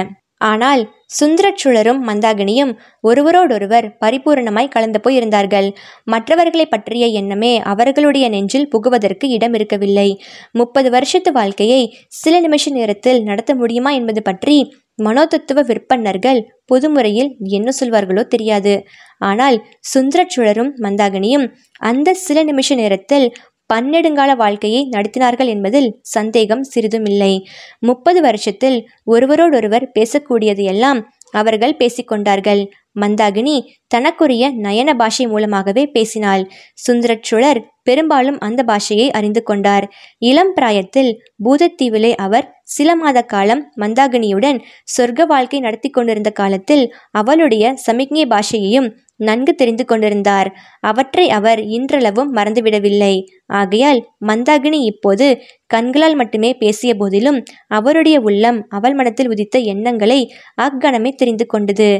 ஆனால் 0.41 0.83
சுந்தரச்சுழரும் 1.21 2.01
மந்தாகினியும் 2.09 2.73
ஒருவரோடொருவர் 3.01 3.87
பரிபூரணமாய் 4.01 4.73
கலந்து 4.75 5.01
போயிருந்தார்கள். 5.05 5.69
மற்றவர்களை 6.05 6.67
பற்றிய 6.67 7.07
எண்ணமே 7.21 7.53
அவர்களுடைய 7.73 8.27
நெஞ்சில் 8.29 8.69
புகுவதற்கு 8.69 9.29
இடம் 9.29 9.55
இருக்கவில்லை 9.55 10.09
முப்பது 10.53 10.91
வருஷத்து 10.91 11.33
வாழ்க்கையை 11.33 11.83
சில 12.21 12.41
நிமிஷ 12.41 12.71
நேரத்தில் 12.71 13.21
நடத்த 13.23 13.55
முடியுமா 13.55 13.91
என்பது 13.91 14.23
பற்றி 14.23 14.57
மனோதத்துவ 14.99 15.63
விற்பன்னர்கள் 15.63 16.41
பொதுமுறையில் 16.73 17.31
என்ன 17.49 17.69
சொல்வார்களோ 17.81 18.23
தெரியாது. 18.27 18.75
ஆனால் 19.21 19.57
சுந்தரச்சுழரும் 19.93 20.71
மந்தாகினியும் 20.83 21.47
அந்த 21.81 22.15
சில 22.27 22.43
நிமிஷ 22.43 22.75
நேரத்தில் 22.75 23.27
பன்னெடுங்கால 23.73 24.31
வாழ்க்கையை 24.37 24.83
நடத்தினார்கள் 24.97 25.47
என்பதில் 25.47 25.89
சந்தேகம் 26.09 26.65
சிறிதும் 26.65 27.05
இல்லை. 27.05 27.33
முப்பது 27.81 28.21
வருஷத்தில் 28.23 28.79
ஒருவரோடொருவர் 29.05 29.87
பேசக்கூடியது 29.99 30.65
எல்லாம் 30.65 31.01
அவர்கள் 31.31 31.79
பேசிக்கொண்டார்கள். 31.79 32.63
மந்தாகினி 33.01 33.57
தனக்குரிய 33.87 34.45
நயன 34.63 34.91
பாஷை 34.95 35.25
மூலமாகவே 35.27 35.85
பேசினாள். 35.87 36.43
சுந்தரச்சுழர் 36.87 37.61
பெரும்பாலும் 37.83 38.39
அந்த 38.39 38.61
பாஷையை 38.63 39.07
அறிந்து 39.11 39.43
கொண்டார். 39.43 39.85
இளம் 40.23 40.53
பிராயத்தில் 40.55 41.11
பூதத்தீவிலே 41.45 42.13
அவர் 42.17 42.49
சில 42.63 42.91
மாத 42.97 43.19
காலம் 43.25 43.63
மந்தாகினியுடன் 43.81 44.59
சொர்க்க 44.97 45.27
வாழ்க்கை 45.27 45.61
நடத்தி 45.61 45.89
கொண்டிருந்த 45.91 46.31
காலத்தில் 46.31 46.85
அவளுடைய 47.11 47.73
சமிக்ஞை 47.77 48.27
பாஷையையும் 48.27 48.89
நன்கு 49.21 49.53
தெரிந்து 49.55 49.85
கொண்டிருந்தார். 49.85 50.49
அவற்றை 50.81 51.25
அவர் 51.31 51.61
இன்றளவும் 51.69 52.31
மறந்துவிடவில்லை. 52.37 53.15
ஆகையால் 53.53 54.01
மந்தாகினி 54.27 54.81
இப்போது 54.85 55.27
கண்களால் 55.67 56.17
மட்டுமே 56.17 56.51
பேசிய 56.55 56.93
போதிலும் 56.95 57.39
அவருடைய 57.71 58.17
உள்ளம் 58.21 58.61
அவள் 58.69 58.95
மனத்தில் 58.95 59.29
உதித்த 59.29 59.59
எண்ணங்களை 59.73 60.21
அக்கணமே 60.67 61.13
தெரிந்து 61.13 61.47
கொண்டது. 61.47 61.91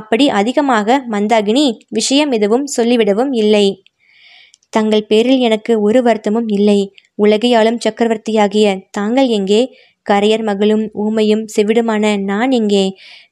அப்படி 0.00 0.26
அதிகமாக 0.40 0.98
மந்தாகினி 1.10 1.66
விஷயம் 1.88 2.32
எதுவும் 2.32 2.66
சொல்லிவிடவும் 2.76 3.34
இல்லை. 3.42 3.66
தங்கள் 4.72 5.06
பேரில் 5.06 5.38
எனக்கு 5.38 5.72
ஒரு 5.80 6.00
வருத்தமும் 6.02 6.48
இல்லை. 6.48 6.80
உலகையாளும் 7.22 7.78
சக்கரவர்த்தியாகிய 7.84 8.66
தாங்கள் 8.90 9.28
எங்கே? 9.28 9.60
கரையர் 10.10 10.42
மகளும் 10.42 10.84
ஊமையும் 11.04 11.44
செவிடுமான 11.56 12.04
நான் 12.22 12.50
எங்கே? 12.50 12.84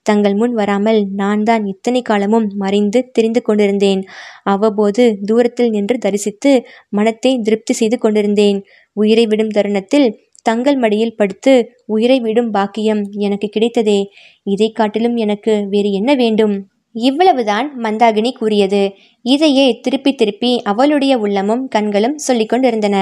தங்கள் 0.02 0.34
முன் 0.34 0.52
வராமல் 0.52 1.00
நான் 1.14 1.42
தான் 1.42 1.64
இத்தனை 1.66 2.02
காலமும் 2.02 2.46
மறைந்து 2.56 3.00
தெரிந்து 3.12 3.40
கொண்டிருந்தேன். 3.42 4.02
அவ்வப்போது 4.44 5.04
தூரத்தில் 5.24 5.70
நின்று 5.70 5.98
தரிசித்து 5.98 6.52
மனத்தை 6.88 7.32
திருப்தி 7.42 7.74
செய்து 7.74 7.98
கொண்டிருந்தேன். 7.98 8.60
உயிரை 8.96 9.26
விடும் 9.26 9.54
தருணத்தில் 9.56 10.08
தங்கள் 10.42 10.76
மடியில் 10.76 11.16
படுத்து 11.16 11.52
உயிரை 11.86 12.18
விடும் 12.20 12.50
பாக்கியம் 12.50 13.02
எனக்கு 13.18 13.48
கிடைத்ததே. 13.56 14.00
இதை 14.46 14.68
காட்டிலும் 14.72 15.16
எனக்கு 15.16 15.54
வேறு 15.68 15.90
என்ன 15.92 16.10
வேண்டும்? 16.14 16.54
இவ்வளவுதான் 16.96 17.66
மந்தாகினி 17.82 18.30
கூறியது. 18.32 18.80
இதையே 19.22 19.64
திருப்பி 19.80 20.14
திருப்பி 20.14 20.50
அவளுடைய 20.62 21.18
உள்ளமும் 21.18 21.68
கண்களும் 21.68 22.18
சொல்லிக் 22.18 22.48
கொண்டிருந்தன. 22.48 22.96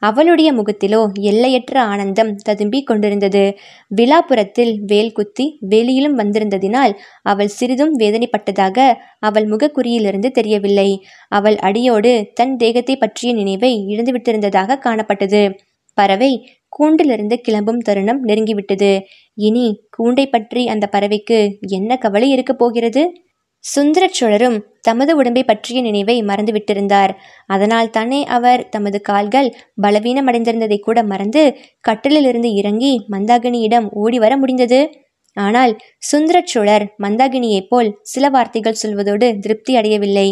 அவளுடைய 0.00 0.52
முகத்திலோ 0.52 1.00
எல்லையற்ற 1.20 1.82
ஆனந்தம் 1.82 2.36
ததும்பிக் 2.48 2.86
கொண்டிருந்தது. 2.86 3.56
விழாபுரத்தில் 3.96 4.72
வேல் 4.86 5.12
குத்தி 5.12 5.56
வெளியிலும் 5.60 6.18
வந்திருந்ததினால் 6.18 6.94
அவள் 7.22 7.48
சிறிதும் 7.48 7.98
வேதனைப்பட்டதாக 7.98 8.78
அவள் 9.18 9.48
முகக்குறியிலிருந்து 9.48 10.30
தெரியவில்லை. 10.30 10.90
அவள் 11.28 11.56
அடியோடு 11.58 12.12
தன் 12.34 12.56
தேகத்தை 12.56 12.96
பற்றிய 12.96 13.32
நினைவை 13.34 13.72
இழந்துவிட்டிருந்ததாக 13.88 14.78
காணப்பட்டது. 14.84 15.42
பறவை 15.98 16.32
கூண்டிலிருந்து 16.68 17.34
கிளம்பும் 17.34 17.78
தருணம் 17.78 18.20
நெருங்கிவிட்டது. 18.26 19.00
இனி 19.34 19.66
கூண்டை 19.98 20.26
பற்றி 20.30 20.68
அந்த 20.68 20.88
பறவைக்கு 20.92 21.38
என்ன 21.68 21.96
கவலை 21.96 22.30
இருக்கப் 22.30 22.58
போகிறது? 22.58 23.02
சுந்தர 23.64 24.04
சோழரும் 24.08 24.56
தமது 24.80 25.16
உடம்பை 25.16 25.42
பற்றிய 25.44 25.78
நினைவை 25.82 26.16
மறந்துவிட்டிருந்தார். 26.22 27.12
அதனால் 27.46 27.90
தானே 27.90 28.20
அவர் 28.26 28.68
தமது 28.68 29.00
கால்கள் 29.00 29.48
பலவீனமடைந்திருந்ததை 29.82 30.78
கூட 30.78 31.02
மறந்து 31.02 31.42
கட்டிலிலிருந்து 31.88 32.50
இறங்கி 32.54 32.92
மந்தாகினியிடம் 33.10 33.88
ஓடி 33.94 34.18
வர 34.18 34.36
முடிந்தது? 34.36 34.80
ஆனால் 35.40 35.72
சுந்தரச்சோழர் 36.10 36.84
மந்தாகினியைப் 37.02 37.68
போல் 37.68 37.88
சில 38.12 38.24
வார்த்தைகள் 38.28 38.78
சொல்வதோடு 38.82 39.26
திருப்தி 39.38 39.72
அடையவில்லை. 39.76 40.28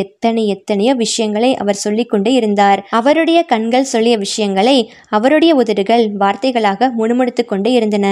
எத்தனை 0.00 0.42
எத்தனையோ 0.46 0.92
விஷயங்களை 0.94 1.50
அவர் 1.56 1.80
சொல்லிக்கொண்டே 1.84 2.32
இருந்தார். 2.32 2.80
அவருடைய 2.90 3.40
கண்கள் 3.52 3.90
சொல்லிய 3.92 4.16
விஷயங்களை 4.18 4.76
அவருடைய 5.10 5.52
உதடுகள் 5.54 6.04
வார்த்தைகளாக 6.18 6.90
முணுமுணுத்து 6.98 7.44
கொண்டே 7.44 7.72
இருந்தன. 7.72 8.06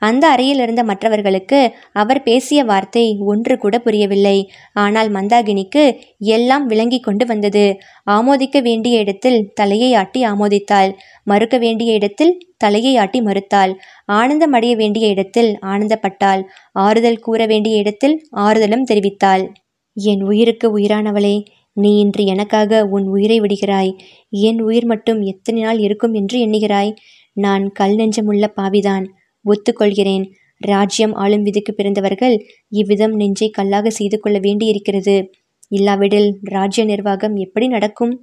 அந்த 0.00 0.24
அறையில் 0.28 0.62
இருந்த 0.64 0.84
மற்றவர்களுக்கு 0.84 1.60
அவர் 1.94 2.22
பேசிய 2.22 2.60
வார்த்தை 2.64 3.04
ஒன்று 3.32 3.56
கூட 3.58 3.78
புரியவில்லை. 3.78 4.36
ஆனால் 4.84 5.10
மந்தாகினிக்கு 5.10 5.84
எல்லாம் 6.34 6.66
விளங்கி 6.66 7.00
கொண்டு 7.00 7.26
வந்தது. 7.26 7.64
ஆமோதிக்க 8.16 8.58
வேண்டிய 8.62 8.98
இடத்தில் 8.98 9.38
தலையை 9.54 9.90
ஆட்டி 9.94 10.20
ஆமோதித்தாள். 10.24 10.90
மறுக்க 11.24 11.56
வேண்டிய 11.58 11.92
இடத்தில் 11.92 12.34
தலையை 12.56 12.92
ஆட்டி 12.96 13.20
மறுத்தாள். 13.20 13.72
ஆனந்தம் 14.18 14.52
அடைய 14.52 14.74
வேண்டிய 14.76 15.06
இடத்தில் 15.06 15.50
ஆனந்தப்பட்டாள். 15.62 16.42
ஆறுதல் 16.72 17.18
கூற 17.18 17.46
வேண்டிய 17.46 17.76
இடத்தில் 17.76 18.16
ஆறுதலும் 18.36 18.88
தெரிவித்தாள். 18.90 19.44
என் 19.96 20.22
உயிருக்கு 20.22 20.66
உயிரானவளே 20.78 21.36
நீ 21.76 21.90
இன்று 21.98 22.22
எனக்காக 22.24 22.80
உன் 22.86 23.06
உயிரை 23.06 23.40
விடுகிறாய். 23.40 23.92
என் 24.30 24.60
உயிர் 24.60 24.86
மட்டும் 24.86 25.20
எத்தனை 25.22 25.60
நாள் 25.62 25.78
இருக்கும் 25.78 26.14
என்று 26.14 26.36
எண்ணுகிறாய். 26.46 26.92
நான் 27.36 27.64
கல் 27.72 27.96
நெஞ்சமுள்ள 27.96 28.46
பாவிதான். 28.54 29.04
ஒத்துக்கொள்கிறேன். 29.44 30.24
ராஜ்யம் 30.60 31.14
ஆளும் 31.14 31.42
விதிக்கு 31.42 31.72
பிறந்தவர்கள் 31.74 32.34
இவ்விதம் 32.72 33.14
நெஞ்சை 33.14 33.48
கல்லாக 33.50 33.90
செய்து 33.90 34.16
கொள்ள 34.20 34.38
வேண்டியிருக்கிறது. 34.38 35.14
இல்லாவிடில் 35.70 36.38
ராஜ்ய 36.42 36.84
நிர்வாகம் 36.84 37.36
எப்படி 37.36 37.66
நடக்கும்? 37.68 38.14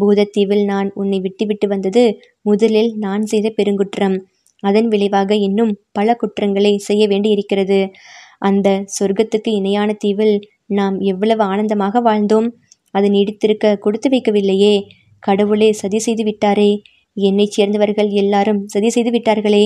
பூதத்தீவில் 0.00 0.64
நான் 0.64 0.90
உன்னை 0.94 1.20
விட்டுவிட்டு 1.20 1.68
வந்தது 1.68 2.18
முதலில் 2.42 2.90
நான் 2.96 3.22
செய்த 3.22 3.48
பெருங்குற்றம். 3.50 4.16
அதன் 4.62 4.88
விளைவாக 4.88 5.34
இன்னும் 5.34 5.72
பல 5.92 6.14
குற்றங்களை 6.14 6.78
செய்ய 6.78 7.06
வேண்டியிருக்கிறது. 7.06 7.90
அந்த 8.38 8.84
சொர்க்கத்துக்கு 9.00 9.50
இணையான 9.50 9.92
தீவில் 9.92 10.40
நாம் 10.66 11.00
எவ்வளவு 11.00 11.42
ஆனந்தமாக 11.42 12.00
வாழ்ந்தோம்? 12.02 12.48
அது 12.90 13.08
நீடித்திருக்க 13.08 13.78
கொடுத்து 13.78 14.08
வைக்கவில்லையே. 14.10 14.74
கடவுளே 15.18 15.72
சதி 15.72 15.98
செய்து 15.98 16.24
விட்டாரே. 16.24 16.70
என்னைச் 17.16 17.50
சேர்ந்தவர்கள் 17.50 18.08
எல்லாரும் 18.08 18.60
சதி 18.66 18.90
செய்து 18.90 19.10
விட்டார்களே. 19.10 19.64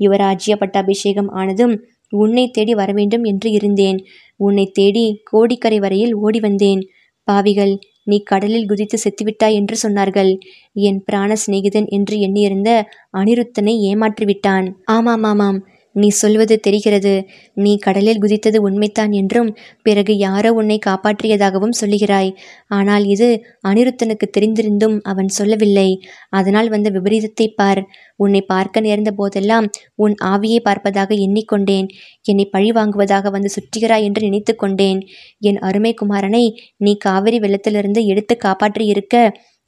யுவராஜ்ய 0.00 0.54
பட்டாபிஷேகம் 0.58 1.28
ஆனதும் 1.28 1.74
உன்னை 2.10 2.50
தேடி 2.50 2.74
வரவேண்டும் 2.74 3.24
என்று 3.24 3.50
இருந்தேன். 3.50 3.98
உன்னை 4.36 4.70
தேடி 4.72 5.22
கோடிக்கரை 5.30 5.78
வரையில் 5.78 6.14
ஓடி 6.14 6.40
வந்தேன். 6.40 6.82
பாவிகள் 7.28 7.78
நீ 8.02 8.22
கடலில் 8.22 8.66
குதித்து 8.66 8.98
செத்துவிட்டாய் 8.98 9.52
என்று 9.52 9.76
சொன்னார்கள். 9.88 10.38
என் 10.72 11.02
பிராண 11.04 11.34
சிநேகிதன் 11.46 11.88
என்று 11.88 12.18
எண்ணியிருந்த 12.18 12.70
அனிருத்தனை 13.16 13.74
ஏமாற்றிவிட்டான். 13.90 14.68
ஆமாம் 14.84 15.22
ஆமாம் 15.22 15.58
நீ 15.96 16.08
சொல்வது 16.14 16.54
தெரிகிறது. 16.60 17.12
நீ 17.56 17.72
கடலில் 17.78 18.20
குதித்தது 18.20 18.58
உண்மைத்தான் 18.66 19.12
என்றும் 19.12 19.50
பிறகு 19.82 20.12
யாரோ 20.18 20.50
உன்னை 20.52 20.78
காப்பாற்றியதாகவும் 20.86 21.76
சொல்லுகிறாய். 21.80 22.30
ஆனால் 22.68 23.04
இது 23.04 23.28
அனிருத்தனுக்கு 23.62 24.28
தெரிந்திருந்தும் 24.30 24.96
அவன் 25.02 25.28
சொல்லவில்லை. 25.28 25.88
அதனால் 26.30 26.68
வந்த 26.68 26.90
விபரீதத்தை 26.90 27.48
பார். 27.54 27.82
உன்னை 28.16 28.42
பார்க்க 28.44 28.80
நேர்ந்த 28.80 29.10
போதெல்லாம் 29.12 29.66
உன் 29.96 30.14
ஆவியை 30.24 30.60
பார்ப்பதாக 30.62 31.10
எண்ணிக்கொண்டேன். 31.20 31.88
என்னை 32.24 32.46
பழி 32.46 32.70
வாங்குவதாக 32.70 33.30
வந்து 33.30 33.50
சுற்றுகிறாய் 33.56 34.02
என்று 34.02 34.22
நினைத்து 34.22 34.54
கொண்டேன். 34.56 35.00
என் 35.40 35.60
அருமை 35.60 35.94
குமாரனை 35.94 36.44
நீ 36.76 36.94
காவிரி 36.98 37.40
வெள்ளத்திலிருந்து 37.40 38.02
எடுத்து 38.06 38.36
காப்பாற்றியிருக்க 38.44 39.14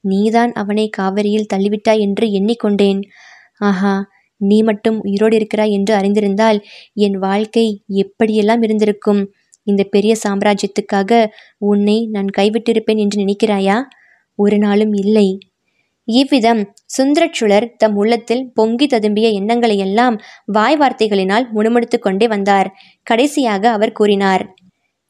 நீதான் 0.04 0.52
அவனை 0.54 0.86
காவிரியில் 0.90 1.50
தள்ளிவிட்டாய் 1.54 2.00
என்று 2.00 2.26
எண்ணிக்கொண்டேன். 2.32 3.00
ஆஹா! 3.60 3.94
நீ 4.40 4.62
மட்டும் 4.62 4.98
உயிரோடு 5.02 5.36
இருக்கிறாய் 5.36 5.70
என்று 5.70 5.94
அறிந்திருந்தால் 5.94 6.58
என் 6.94 7.18
வாழ்க்கை 7.18 7.66
எப்படியெல்லாம் 8.02 8.62
இருந்திருக்கும்? 8.62 9.22
இந்த 9.62 9.82
பெரிய 9.84 10.14
சாம்ராஜ்யத்துக்காக 10.24 11.12
உன்னை 11.58 12.06
நான் 12.06 12.30
கைவிட்டிருப்பேன் 12.38 12.96
என்று 12.96 13.18
நினைக்கிறாயா? 13.24 13.76
ஒரு 14.38 14.58
நாளும் 14.58 14.92
இல்லை. 14.92 15.28
இவ்விதம் 16.08 16.60
சுந்தரச்சுழர் 16.98 17.66
தம் 17.76 17.96
உள்ளத்தில் 17.96 18.44
பொங்கி 18.54 18.86
ததும்பிய 18.86 19.28
எண்ணங்களையெல்லாம் 19.40 20.16
வாய் 20.46 20.78
வார்த்தைகளினால் 20.78 21.46
முணுமுணுத்து 21.54 21.98
கொண்டே 21.98 22.28
வந்தார். 22.28 22.70
கடைசியாக 23.02 23.70
அவர் 23.70 23.92
கூறினார் 23.92 24.44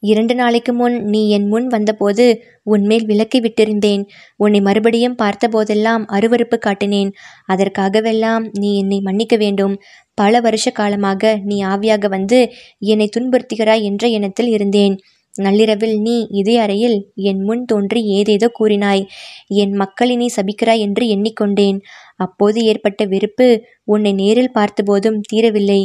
இரண்டு 0.03 0.35
நாளைக்கு 0.35 0.73
முன் 0.73 0.95
நீ 1.03 1.29
என் 1.29 1.47
முன் 1.47 1.67
வந்தபோது 1.67 2.25
உன்மேல் 2.63 3.05
விலக்கி 3.05 3.39
விட்டிருந்தேன். 3.39 4.03
உன்னை 4.35 4.61
மறுபடியும் 4.61 5.15
பார்த்தபோதெல்லாம் 5.15 6.03
அருவறுப்பு 6.07 6.57
காட்டினேன். 6.57 7.11
அதற்காகவெல்லாம் 7.47 8.45
நீ 8.59 8.77
என்னை 8.77 8.99
மன்னிக்க 9.01 9.37
வேண்டும். 9.37 9.75
பல 10.13 10.39
வருஷ 10.39 10.69
காலமாக 10.71 11.39
நீ 11.43 11.63
ஆவியாக 11.63 12.07
வந்து 12.07 12.39
என்னை 12.79 13.09
துன்புறுத்துகிறாய் 13.17 13.81
என்ற 13.81 14.07
எண்ணத்தில் 14.07 14.47
இருந்தேன். 14.47 14.95
நள்ளிரவில் 15.35 15.95
நீ 16.01 16.27
இதே 16.31 16.57
அறையில் 16.57 16.95
என் 17.13 17.41
முன் 17.43 17.65
தோன்றி 17.65 18.01
ஏதேதோ 18.03 18.47
கூறினாய். 18.59 19.03
என் 19.47 19.73
மக்களை 19.73 20.15
நீ 20.15 20.27
சபிக்கிறாய் 20.35 20.79
என்று 20.79 21.05
எண்ணிக்கொண்டேன். 21.07 21.77
அப்போது 22.15 22.63
ஏற்பட்ட 22.63 23.05
வெறுப்பு 23.05 23.47
உன்னை 23.83 24.11
நேரில் 24.13 24.51
பார்த்தபோதும் 24.51 25.21
தீரவில்லை. 25.31 25.81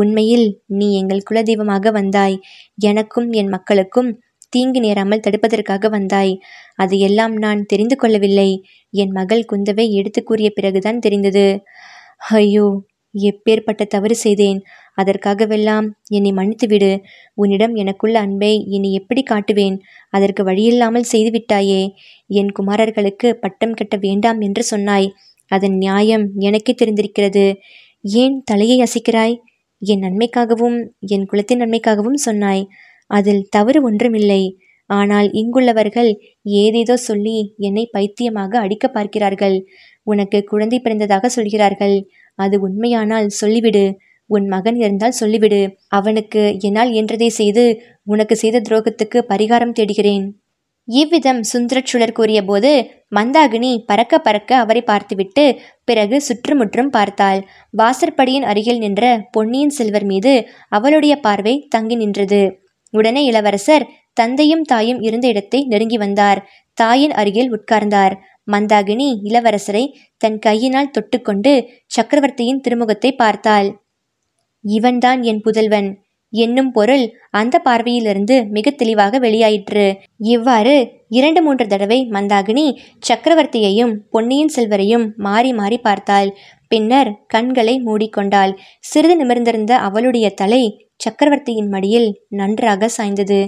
உண்மையில் 0.00 0.46
நீ 0.78 0.86
எங்கள் 1.00 1.26
குலதெய்வமாக 1.30 1.90
வந்தாய். 1.90 2.36
எனக்கும் 2.82 3.28
என் 3.32 3.48
மக்களுக்கும் 3.48 4.10
தீங்கு 4.48 4.80
நேராமல் 4.80 5.24
தடுப்பதற்காக 5.26 5.88
வந்தாய். 5.88 6.32
அதையெல்லாம் 6.74 7.34
எல்லாம் 7.34 7.34
நான் 7.36 7.62
தெரிந்து 7.66 7.96
கொள்ளவில்லை. 7.96 8.50
என் 8.94 9.10
மகள் 9.10 9.48
குந்தவை 9.52 9.86
எடுத்து 9.90 10.20
கூறிய 10.22 10.48
பிறகுதான் 10.50 10.98
தெரிந்தது. 10.98 11.46
ஐயோ 12.34 12.66
எப்பேற்பட்ட 13.14 13.82
தவறு 13.84 14.14
செய்தேன். 14.14 14.60
அதற்காகவெல்லாம் 14.98 15.86
என்னை 16.08 16.32
மன்னித்துவிடு 16.32 16.90
உன்னிடம் 17.34 17.74
எனக்குள்ள 17.74 18.16
அன்பை 18.20 18.52
இனி 18.68 18.90
எப்படி 18.92 19.22
காட்டுவேன்? 19.22 19.76
அதற்கு 20.10 20.42
வழியில்லாமல் 20.44 21.10
செய்துவிட்டாயே 21.12 21.82
என் 22.30 22.52
குமாரர்களுக்கு 22.58 23.30
பட்டம் 23.34 23.74
கட்ட 23.74 23.96
வேண்டாம் 23.96 24.40
என்று 24.40 24.62
சொன்னாய். 24.62 25.08
அதன் 25.50 25.76
நியாயம் 25.76 26.26
எனக்கே 26.38 26.74
தெரிந்திருக்கிறது. 26.74 27.46
ஏன் 28.14 28.36
தலையை 28.44 28.78
அசைக்கிறாய்? 28.80 29.36
என் 29.92 29.98
நன்மைக்காகவும் 29.98 30.78
என் 31.14 31.26
குலத்தின் 31.26 31.58
நன்மைக்காகவும் 31.58 32.20
சொன்னாய். 32.26 32.62
அதில் 33.10 33.42
தவறு 33.48 33.80
ஒன்றுமில்லை. 33.82 34.42
ஆனால் 34.90 35.28
இங்குள்ளவர்கள் 35.32 36.10
ஏதேதோ 36.42 36.96
சொல்லி 37.08 37.36
என்னை 37.58 37.84
பைத்தியமாக 37.92 38.58
அடிக்க 38.58 38.88
பார்க்கிறார்கள். 38.88 39.56
உனக்கு 40.02 40.38
குழந்தை 40.44 40.78
பிறந்ததாக 40.80 41.26
சொல்கிறார்கள். 41.26 41.96
அது 42.38 42.56
உண்மையானால் 42.60 43.28
சொல்லிவிடு. 43.40 43.84
உன் 44.30 44.46
மகன் 44.48 44.76
இருந்தால் 44.76 45.18
சொல்லிவிடு. 45.20 45.60
அவனுக்கு 45.88 46.42
என்னால் 46.60 46.92
இயன்றதை 46.92 47.30
செய்து 47.40 47.64
உனக்கு 48.04 48.36
செய்த 48.36 48.60
துரோகத்துக்கு 48.60 49.18
பரிகாரம் 49.28 49.76
தேடுகிறேன். 49.80 50.24
இவ்விதம் 50.88 51.40
சுந்தரச்சுழர் 51.42 52.12
கூறியபோது 52.12 52.70
மந்தாகினி 53.12 53.70
பறக்க 53.86 54.14
பறக்க 54.18 54.50
அவரை 54.56 54.82
பார்த்துவிட்டு 54.82 55.44
பிறகு 55.84 56.16
சுற்றுமுற்றும் 56.20 56.90
பார்த்தாள். 56.90 57.40
வாசற்படியின் 57.74 58.42
அருகில் 58.42 58.78
நின்ற 58.78 59.04
பொன்னியின் 59.30 59.70
செல்வர் 59.70 60.04
மீது 60.04 60.32
அவளுடைய 60.68 61.14
பார்வை 61.20 61.54
தங்கி 61.68 61.96
நின்றது. 61.96 62.42
உடனே 62.94 63.22
இளவரசர் 63.24 63.86
தந்தையும் 64.12 64.64
தாயும் 64.64 65.00
இருந்த 65.00 65.26
இடத்தை 65.28 65.60
நெருங்கி 65.64 65.98
வந்தார். 65.98 66.40
தாயின் 66.78 67.10
அருகில் 67.12 67.50
உட்கார்ந்தார். 67.54 68.14
மந்தாகினி 68.48 69.08
இளவரசரை 69.24 69.84
தன் 70.20 70.38
கையினால் 70.38 70.94
தொட்டுக்கொண்டு 70.98 71.52
சக்கரவர்த்தியின் 71.86 72.60
திருமுகத்தை 72.60 73.10
பார்த்தாள். 73.16 73.68
இவன்தான் 74.64 75.20
என் 75.22 75.40
புதல்வன். 75.40 75.88
என்னும் 76.34 76.70
பொருள் 76.72 77.04
அந்த 77.30 77.56
பார்வையிலிருந்து 77.64 78.36
மிக 78.48 78.70
தெளிவாக 78.70 79.18
வெளியாயிற்று. 79.18 79.84
இவ்வாறு 80.26 80.74
இரண்டு 81.08 81.40
மூன்று 81.42 81.64
தடவை 81.66 81.98
மந்தாகினி 82.10 82.66
சக்கரவர்த்தியையும் 83.08 83.92
பொன்னியின் 84.10 84.52
செல்வரையும் 84.56 85.04
மாறி 85.16 85.52
மாறி 85.52 85.78
பார்த்தாள். 85.78 86.30
பின்னர் 86.68 87.10
கண்களை 87.26 87.74
மூடிக்கொண்டாள். 87.86 88.52
சிறிது 88.84 89.16
நிமிர்ந்திருந்த 89.16 89.72
அவளுடைய 89.88 90.28
தலை 90.34 90.62
சக்கரவர்த்தியின் 90.96 91.68
மடியில் 91.68 92.08
நன்றாக 92.32 92.88
சாய்ந்தது. 92.88 93.40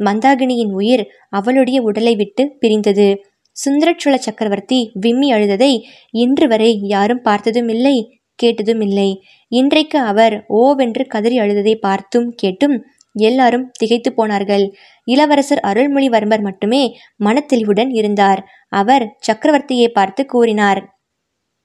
மந்தாகினியின் 0.00 0.72
உயிர் 0.72 1.04
அவளுடைய 1.30 1.78
உடலை 1.82 2.14
விட்டு 2.16 2.44
பிரிந்தது. 2.60 3.08
சுந்தரச்சுள 3.56 4.14
சக்கரவர்த்தி 4.18 4.78
விம்மி 5.00 5.28
அழுததை 5.32 5.72
இன்று 6.14 6.46
வரை 6.48 6.70
யாரும் 6.84 7.22
பார்த்ததும் 7.22 7.68
இல்லை 7.68 7.96
கேட்டதும் 8.42 8.82
இல்லை 8.86 9.08
இன்றைக்கு 9.52 9.98
அவர் 10.10 10.34
ஓவென்று 10.60 11.04
கதறி 11.06 11.36
அழுததை 11.40 11.74
பார்த்தும் 11.80 12.28
கேட்டும் 12.34 12.76
எல்லாரும் 13.16 13.66
திகைத்து 13.72 14.10
போனார்கள். 14.12 14.64
இளவரசர் 15.08 15.62
அருள்மொழிவர்மர் 15.70 16.42
மட்டுமே 16.42 16.82
மனத்தெளிவுடன் 17.24 17.90
இருந்தார். 17.92 18.40
அவர் 18.72 19.04
சக்கரவர்த்தியை 19.26 19.88
பார்த்து 19.92 20.22
கூறினார் 20.26 20.80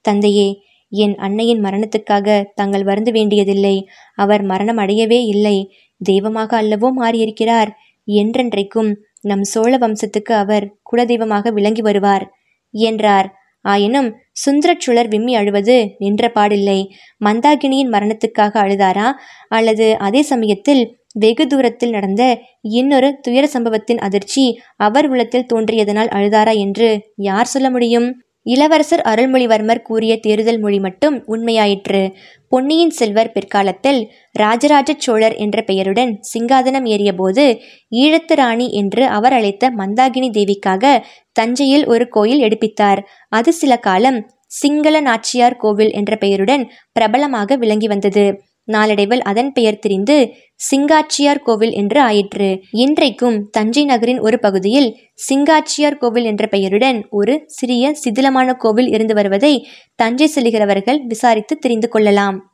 தந்தையே 0.04 0.48
என் 0.92 1.14
அன்னையின் 1.18 1.64
மரணத்துக்காக 1.64 2.26
தாங்கள் 2.54 2.84
வருந்த 2.84 3.10
வேண்டியதில்லை. 3.10 3.76
அவர் 4.18 4.42
மரணம் 4.42 4.80
அடையவே 4.84 5.20
இல்லை. 5.24 5.56
தெய்வமாக 6.00 6.50
அல்லவோ 6.62 6.88
மாறியிருக்கிறார். 7.00 7.70
என்றென்றைக்கும் 8.08 8.90
நம் 9.22 9.44
சோழ 9.44 9.72
வம்சத்துக்கு 9.76 10.32
அவர் 10.34 10.64
குலதெய்வமாக 10.90 11.50
விளங்கி 11.52 11.82
வருவார் 11.82 12.24
என்றார். 12.74 13.28
ஆயினும் 13.68 14.08
சுந்தரச்சுழர் 14.44 15.08
விம்மி 15.08 15.34
அழுவது 15.36 15.76
நின்ற 15.98 16.30
பாடில்லை. 16.34 16.78
மந்தாகினியின் 17.20 17.92
மரணத்துக்காக 17.94 18.54
அழுதாரா? 18.64 19.08
அல்லது 19.48 19.86
அதே 19.98 20.22
சமயத்தில் 20.22 20.82
வெகு 21.14 21.44
தூரத்தில் 21.46 21.90
நடந்த 21.90 22.22
இன்னொரு 22.72 23.08
துயர 23.20 23.44
சம்பவத்தின் 23.46 23.98
அதிர்ச்சி 23.98 24.44
அவர் 24.78 25.06
உள்ளத்தில் 25.08 25.48
தோன்றியதனால் 25.52 26.10
அழுதாரா 26.10 26.54
என்று 26.58 26.88
யார் 27.28 27.46
சொல்ல 27.46 27.68
முடியும்? 27.70 28.08
இளவரசர் 28.46 29.00
அருள்மொழிவர்மர் 29.00 29.82
கூறிய 29.82 30.16
தேர்தல் 30.16 30.58
மொழி 30.58 30.78
மட்டும் 30.80 31.16
உண்மையாயிற்று. 31.28 32.14
பொன்னியின் 32.48 32.90
செல்வர் 32.90 33.32
பிற்காலத்தில் 33.32 34.10
ராஜராஜ 34.32 34.94
சோழர் 34.98 35.34
என்ற 35.34 35.62
பெயருடன் 35.62 36.20
சிங்காதனம் 36.32 36.86
ஏறியபோது 36.86 37.44
ஈழத்து 37.90 38.34
ராணி 38.34 38.70
என்று 38.70 39.06
அவர் 39.06 39.32
அழைத்த 39.32 39.70
மந்தாகினி 39.70 40.30
தேவிக்காக 40.30 41.04
தஞ்சையில் 41.32 41.86
ஒரு 41.86 42.08
கோயில் 42.08 42.42
எடுப்பித்தார். 42.42 43.02
அது 43.28 43.52
சில 43.52 43.76
காலம் 43.76 44.30
சிங்கள 44.46 45.00
நாச்சியார் 45.00 45.56
கோவில் 45.56 45.90
என்ற 45.90 46.16
பெயருடன் 46.16 46.70
பிரபலமாக 46.92 47.56
விளங்கி 47.56 47.86
வந்தது. 47.86 48.47
நாளடைவில் 48.68 49.22
அதன் 49.22 49.52
பெயர் 49.52 49.78
திரிந்து 49.78 50.34
சிங்காச்சியார் 50.70 51.42
கோவில் 51.42 51.72
என்று 51.72 52.00
ஆயிற்று. 52.00 52.60
இன்றைக்கும் 52.70 53.50
தஞ்சை 53.50 53.84
நகரின் 53.84 54.20
ஒரு 54.20 54.38
பகுதியில் 54.38 54.96
சிங்காச்சியார் 55.28 55.98
கோவில் 55.98 56.24
என்ற 56.24 56.46
பெயருடன் 56.46 57.06
ஒரு 57.10 57.42
சிறிய 57.46 57.94
சிதிலமான 58.04 58.56
கோவில் 58.56 58.88
இருந்து 58.88 59.14
வருவதை 59.14 59.66
தஞ்சை 59.94 60.26
செல்கிறவர்கள் 60.26 61.00
விசாரித்து 61.06 61.56
தெரிந்து 61.58 61.88
கொள்ளலாம். 61.88 62.52